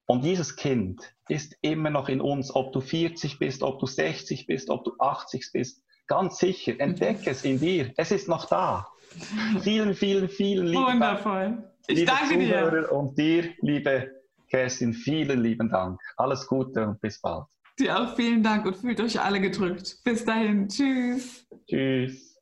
Und 0.06 0.24
dieses 0.24 0.56
Kind 0.56 1.14
ist 1.28 1.58
immer 1.62 1.90
noch 1.90 2.08
in 2.08 2.22
uns, 2.22 2.56
ob 2.56 2.72
du 2.72 2.80
40 2.80 3.40
bist, 3.40 3.62
ob 3.62 3.80
du 3.80 3.86
60 3.86 4.48
bist, 4.48 4.70
ob 4.70 4.86
du 4.86 4.94
80 5.00 5.50
bist. 5.52 5.84
Ganz 6.08 6.38
sicher, 6.38 6.80
entdecke 6.80 7.30
es 7.30 7.44
in 7.44 7.60
dir. 7.60 7.92
Es 7.98 8.12
ist 8.12 8.30
noch 8.30 8.46
da. 8.46 8.88
Vielen, 9.62 9.94
vielen, 9.94 10.30
vielen 10.30 10.68
lieben 10.68 10.84
Wundervoll. 10.84 11.44
Dank. 11.44 11.77
Ich 11.88 12.00
liebe 12.00 12.12
danke 12.12 12.34
Zuhörer 12.36 12.82
dir. 12.82 12.92
Und 12.92 13.18
dir, 13.18 13.54
liebe 13.62 14.12
Kerstin, 14.50 14.94
vielen 14.94 15.42
lieben 15.42 15.70
Dank. 15.70 16.00
Alles 16.18 16.46
Gute 16.46 16.86
und 16.86 17.00
bis 17.02 17.20
bald. 17.20 17.46
Dir 17.80 17.98
auch 17.98 18.16
vielen 18.16 18.44
Dank 18.44 18.66
und 18.66 18.76
fühlt 18.76 19.00
euch 19.00 19.20
alle 19.20 19.40
gedrückt. 19.40 20.00
Bis 20.04 20.26
dahin. 20.26 20.68
Tschüss. 20.68 21.48
Tschüss. 21.68 22.38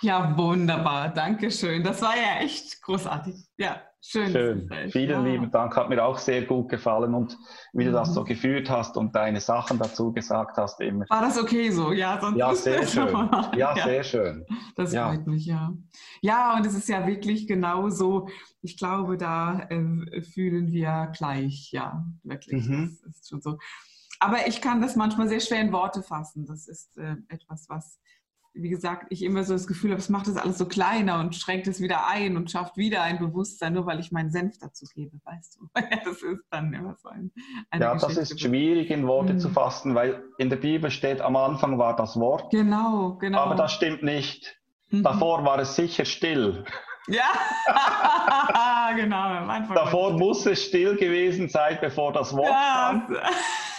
Ja, 0.00 0.36
wunderbar. 0.36 1.08
Dankeschön. 1.10 1.82
Das 1.82 2.02
war 2.02 2.16
ja 2.16 2.40
echt 2.40 2.82
großartig. 2.82 3.34
Ja. 3.56 3.82
Schön. 4.08 4.30
Schön. 4.30 4.70
Vielen 4.92 5.26
ja. 5.26 5.32
lieben 5.32 5.50
Dank. 5.50 5.74
Hat 5.74 5.88
mir 5.88 6.04
auch 6.04 6.18
sehr 6.18 6.42
gut 6.42 6.68
gefallen 6.68 7.12
und 7.12 7.36
wie 7.72 7.86
du 7.86 7.90
das 7.90 8.14
so 8.14 8.20
mhm. 8.20 8.26
geführt 8.26 8.70
hast 8.70 8.96
und 8.96 9.16
deine 9.16 9.40
Sachen 9.40 9.80
dazu 9.80 10.12
gesagt 10.12 10.56
hast 10.58 10.80
immer. 10.80 11.06
War 11.08 11.22
das 11.22 11.36
okay 11.36 11.70
so? 11.70 11.90
Ja, 11.90 12.20
sonst 12.20 12.38
ja 12.38 12.54
sehr 12.54 12.86
schön. 12.86 13.12
Ja, 13.56 13.74
ja, 13.74 13.84
sehr 13.84 14.04
schön. 14.04 14.46
Das 14.76 14.92
ja. 14.92 15.08
freut 15.08 15.26
mich, 15.26 15.46
ja. 15.46 15.72
Ja, 16.20 16.56
und 16.56 16.64
es 16.64 16.74
ist 16.74 16.88
ja 16.88 17.04
wirklich 17.04 17.48
genau 17.48 17.90
so. 17.90 18.28
Ich 18.62 18.76
glaube, 18.76 19.16
da 19.16 19.66
äh, 19.70 20.22
fühlen 20.22 20.70
wir 20.70 21.10
gleich, 21.16 21.72
ja, 21.72 22.04
wirklich. 22.22 22.64
Mhm. 22.64 22.96
Das 23.04 23.16
ist 23.16 23.28
schon 23.28 23.42
so. 23.42 23.58
Aber 24.20 24.46
ich 24.46 24.60
kann 24.60 24.80
das 24.80 24.94
manchmal 24.94 25.28
sehr 25.28 25.40
schwer 25.40 25.60
in 25.60 25.72
Worte 25.72 26.04
fassen. 26.04 26.46
Das 26.46 26.68
ist 26.68 26.96
äh, 26.96 27.16
etwas, 27.28 27.68
was 27.68 27.98
wie 28.58 28.70
gesagt, 28.70 29.06
ich 29.10 29.22
immer 29.22 29.44
so 29.44 29.52
das 29.52 29.66
Gefühl 29.66 29.90
habe, 29.90 30.00
es 30.00 30.08
macht 30.08 30.26
das 30.26 30.36
alles 30.36 30.58
so 30.58 30.66
kleiner 30.66 31.20
und 31.20 31.34
schränkt 31.34 31.66
es 31.66 31.80
wieder 31.80 32.06
ein 32.06 32.36
und 32.36 32.50
schafft 32.50 32.76
wieder 32.76 33.02
ein 33.02 33.18
Bewusstsein, 33.18 33.74
nur 33.74 33.86
weil 33.86 34.00
ich 34.00 34.12
meinen 34.12 34.30
Senf 34.30 34.58
dazu 34.58 34.86
gebe, 34.94 35.18
weißt 35.24 35.58
du. 35.60 35.68
das 36.04 36.22
ist 36.22 36.44
dann 36.50 36.72
immer 36.72 36.96
so 36.96 37.08
ein, 37.08 37.30
Ja, 37.72 37.92
Geschichte. 37.94 38.14
das 38.20 38.30
ist 38.30 38.40
schwierig 38.40 38.90
in 38.90 39.06
Worte 39.06 39.34
mhm. 39.34 39.38
zu 39.38 39.50
fassen, 39.50 39.94
weil 39.94 40.22
in 40.38 40.48
der 40.50 40.56
Bibel 40.56 40.90
steht, 40.90 41.20
am 41.20 41.36
Anfang 41.36 41.78
war 41.78 41.94
das 41.96 42.16
Wort. 42.18 42.50
Genau, 42.50 43.16
genau. 43.20 43.38
Aber 43.38 43.54
das 43.54 43.72
stimmt 43.72 44.02
nicht. 44.02 44.56
Mhm. 44.90 45.02
Davor 45.02 45.44
war 45.44 45.58
es 45.58 45.76
sicher 45.76 46.04
still. 46.04 46.64
Ja, 47.08 47.30
genau. 48.96 49.74
Davor 49.74 50.12
muss 50.18 50.44
es 50.46 50.64
still 50.64 50.96
gewesen 50.96 51.48
sein, 51.48 51.78
bevor 51.80 52.12
das 52.12 52.34
Wort 52.34 52.48
ja. 52.48 53.06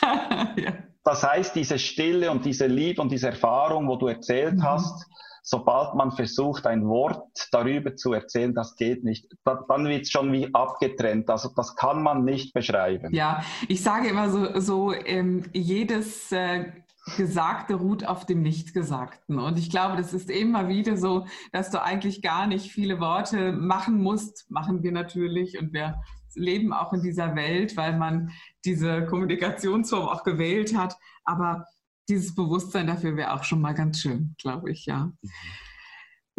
kam. 0.01 0.55
ja. 0.57 0.73
Das 1.07 1.23
heißt, 1.23 1.55
diese 1.55 1.79
Stille 1.79 2.29
und 2.29 2.43
diese 2.43 2.67
Liebe 2.67 3.01
und 3.01 3.13
diese 3.13 3.27
Erfahrung, 3.27 3.87
wo 3.87 3.95
du 3.95 4.07
erzählt 4.07 4.55
mhm. 4.55 4.63
hast, 4.63 5.07
sobald 5.41 5.95
man 5.95 6.11
versucht, 6.11 6.67
ein 6.67 6.85
Wort 6.85 7.47
darüber 7.53 7.95
zu 7.95 8.11
erzählen, 8.11 8.53
das 8.53 8.75
geht 8.75 9.05
nicht. 9.05 9.25
dann 9.45 9.85
wird 9.87 10.01
es 10.01 10.11
schon 10.11 10.33
wie 10.33 10.53
abgetrennt. 10.53 11.29
Also 11.29 11.49
das 11.55 11.77
kann 11.77 12.03
man 12.03 12.25
nicht 12.25 12.53
beschreiben. 12.53 13.15
Ja, 13.15 13.41
ich 13.69 13.81
sage 13.81 14.09
immer 14.09 14.29
so, 14.29 14.59
so 14.59 14.93
ähm, 14.93 15.43
jedes 15.53 16.29
äh, 16.33 16.73
Gesagte 17.15 17.75
ruht 17.75 18.05
auf 18.05 18.25
dem 18.25 18.41
Nichtgesagten. 18.41 19.39
Und 19.39 19.57
ich 19.57 19.69
glaube, 19.69 19.95
das 19.95 20.13
ist 20.13 20.29
immer 20.29 20.67
wieder 20.67 20.97
so, 20.97 21.25
dass 21.53 21.71
du 21.71 21.81
eigentlich 21.81 22.21
gar 22.21 22.47
nicht 22.47 22.69
viele 22.69 22.99
Worte 22.99 23.53
machen 23.53 24.01
musst. 24.03 24.51
Machen 24.51 24.83
wir 24.83 24.91
natürlich 24.91 25.57
und 25.57 25.71
wir 25.71 26.01
leben 26.35 26.73
auch 26.73 26.91
in 26.91 27.01
dieser 27.01 27.35
Welt, 27.35 27.77
weil 27.77 27.97
man 27.97 28.31
diese 28.67 29.05
Kommunikationsform 29.05 30.07
auch 30.07 30.23
gewählt 30.23 30.75
hat. 30.75 30.97
Aber 31.23 31.65
dieses 32.09 32.35
Bewusstsein 32.35 32.87
dafür 32.87 33.15
wäre 33.15 33.33
auch 33.33 33.43
schon 33.43 33.61
mal 33.61 33.73
ganz 33.73 34.01
schön, 34.01 34.35
glaube 34.37 34.71
ich, 34.71 34.85
ja. 34.85 35.11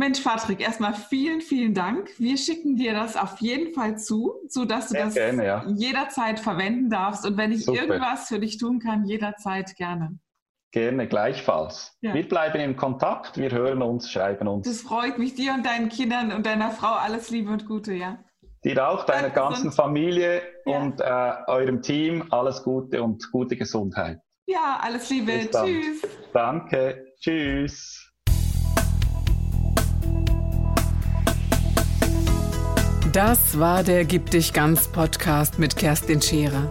Mensch, 0.00 0.20
Patrick, 0.20 0.60
erstmal 0.60 0.94
vielen, 0.94 1.40
vielen 1.40 1.74
Dank. 1.74 2.08
Wir 2.18 2.36
schicken 2.36 2.76
dir 2.76 2.92
das 2.92 3.16
auf 3.16 3.40
jeden 3.40 3.74
Fall 3.74 3.98
zu, 3.98 4.32
sodass 4.46 4.88
du 4.88 4.92
Sehr 4.92 5.04
das 5.06 5.14
gerne, 5.14 5.44
ja. 5.44 5.66
jederzeit 5.66 6.38
verwenden 6.38 6.88
darfst. 6.88 7.26
Und 7.26 7.36
wenn 7.36 7.50
ich 7.50 7.64
Super. 7.64 7.80
irgendwas 7.82 8.28
für 8.28 8.38
dich 8.38 8.58
tun 8.58 8.78
kann, 8.78 9.06
jederzeit 9.06 9.74
gerne. 9.74 10.16
Gerne, 10.70 11.08
gleichfalls. 11.08 11.96
Ja. 12.00 12.14
Wir 12.14 12.28
bleiben 12.28 12.60
in 12.60 12.76
Kontakt, 12.76 13.38
wir 13.38 13.50
hören 13.50 13.82
uns, 13.82 14.08
schreiben 14.08 14.46
uns. 14.46 14.68
Das 14.68 14.82
freut 14.82 15.18
mich, 15.18 15.34
dir 15.34 15.52
und 15.54 15.66
deinen 15.66 15.88
Kindern 15.88 16.30
und 16.30 16.46
deiner 16.46 16.70
Frau 16.70 16.92
alles 16.92 17.30
Liebe 17.30 17.50
und 17.50 17.66
Gute, 17.66 17.92
ja. 17.94 18.22
Dir 18.64 18.88
auch, 18.88 19.04
deiner 19.04 19.30
ganzen 19.30 19.70
Familie 19.70 20.42
ja. 20.66 20.78
und 20.78 21.00
äh, 21.00 21.32
eurem 21.46 21.80
Team 21.80 22.24
alles 22.30 22.62
Gute 22.64 23.02
und 23.02 23.30
gute 23.30 23.56
Gesundheit. 23.56 24.20
Ja, 24.46 24.80
alles 24.82 25.08
Liebe. 25.10 25.48
Tschüss. 25.50 26.02
Danke. 26.32 27.06
Tschüss. 27.20 28.04
Das 33.12 33.58
war 33.58 33.82
der 33.82 34.04
Gib 34.04 34.30
dich 34.30 34.52
ganz 34.52 34.88
Podcast 34.88 35.58
mit 35.58 35.76
Kerstin 35.76 36.20
Scherer. 36.20 36.70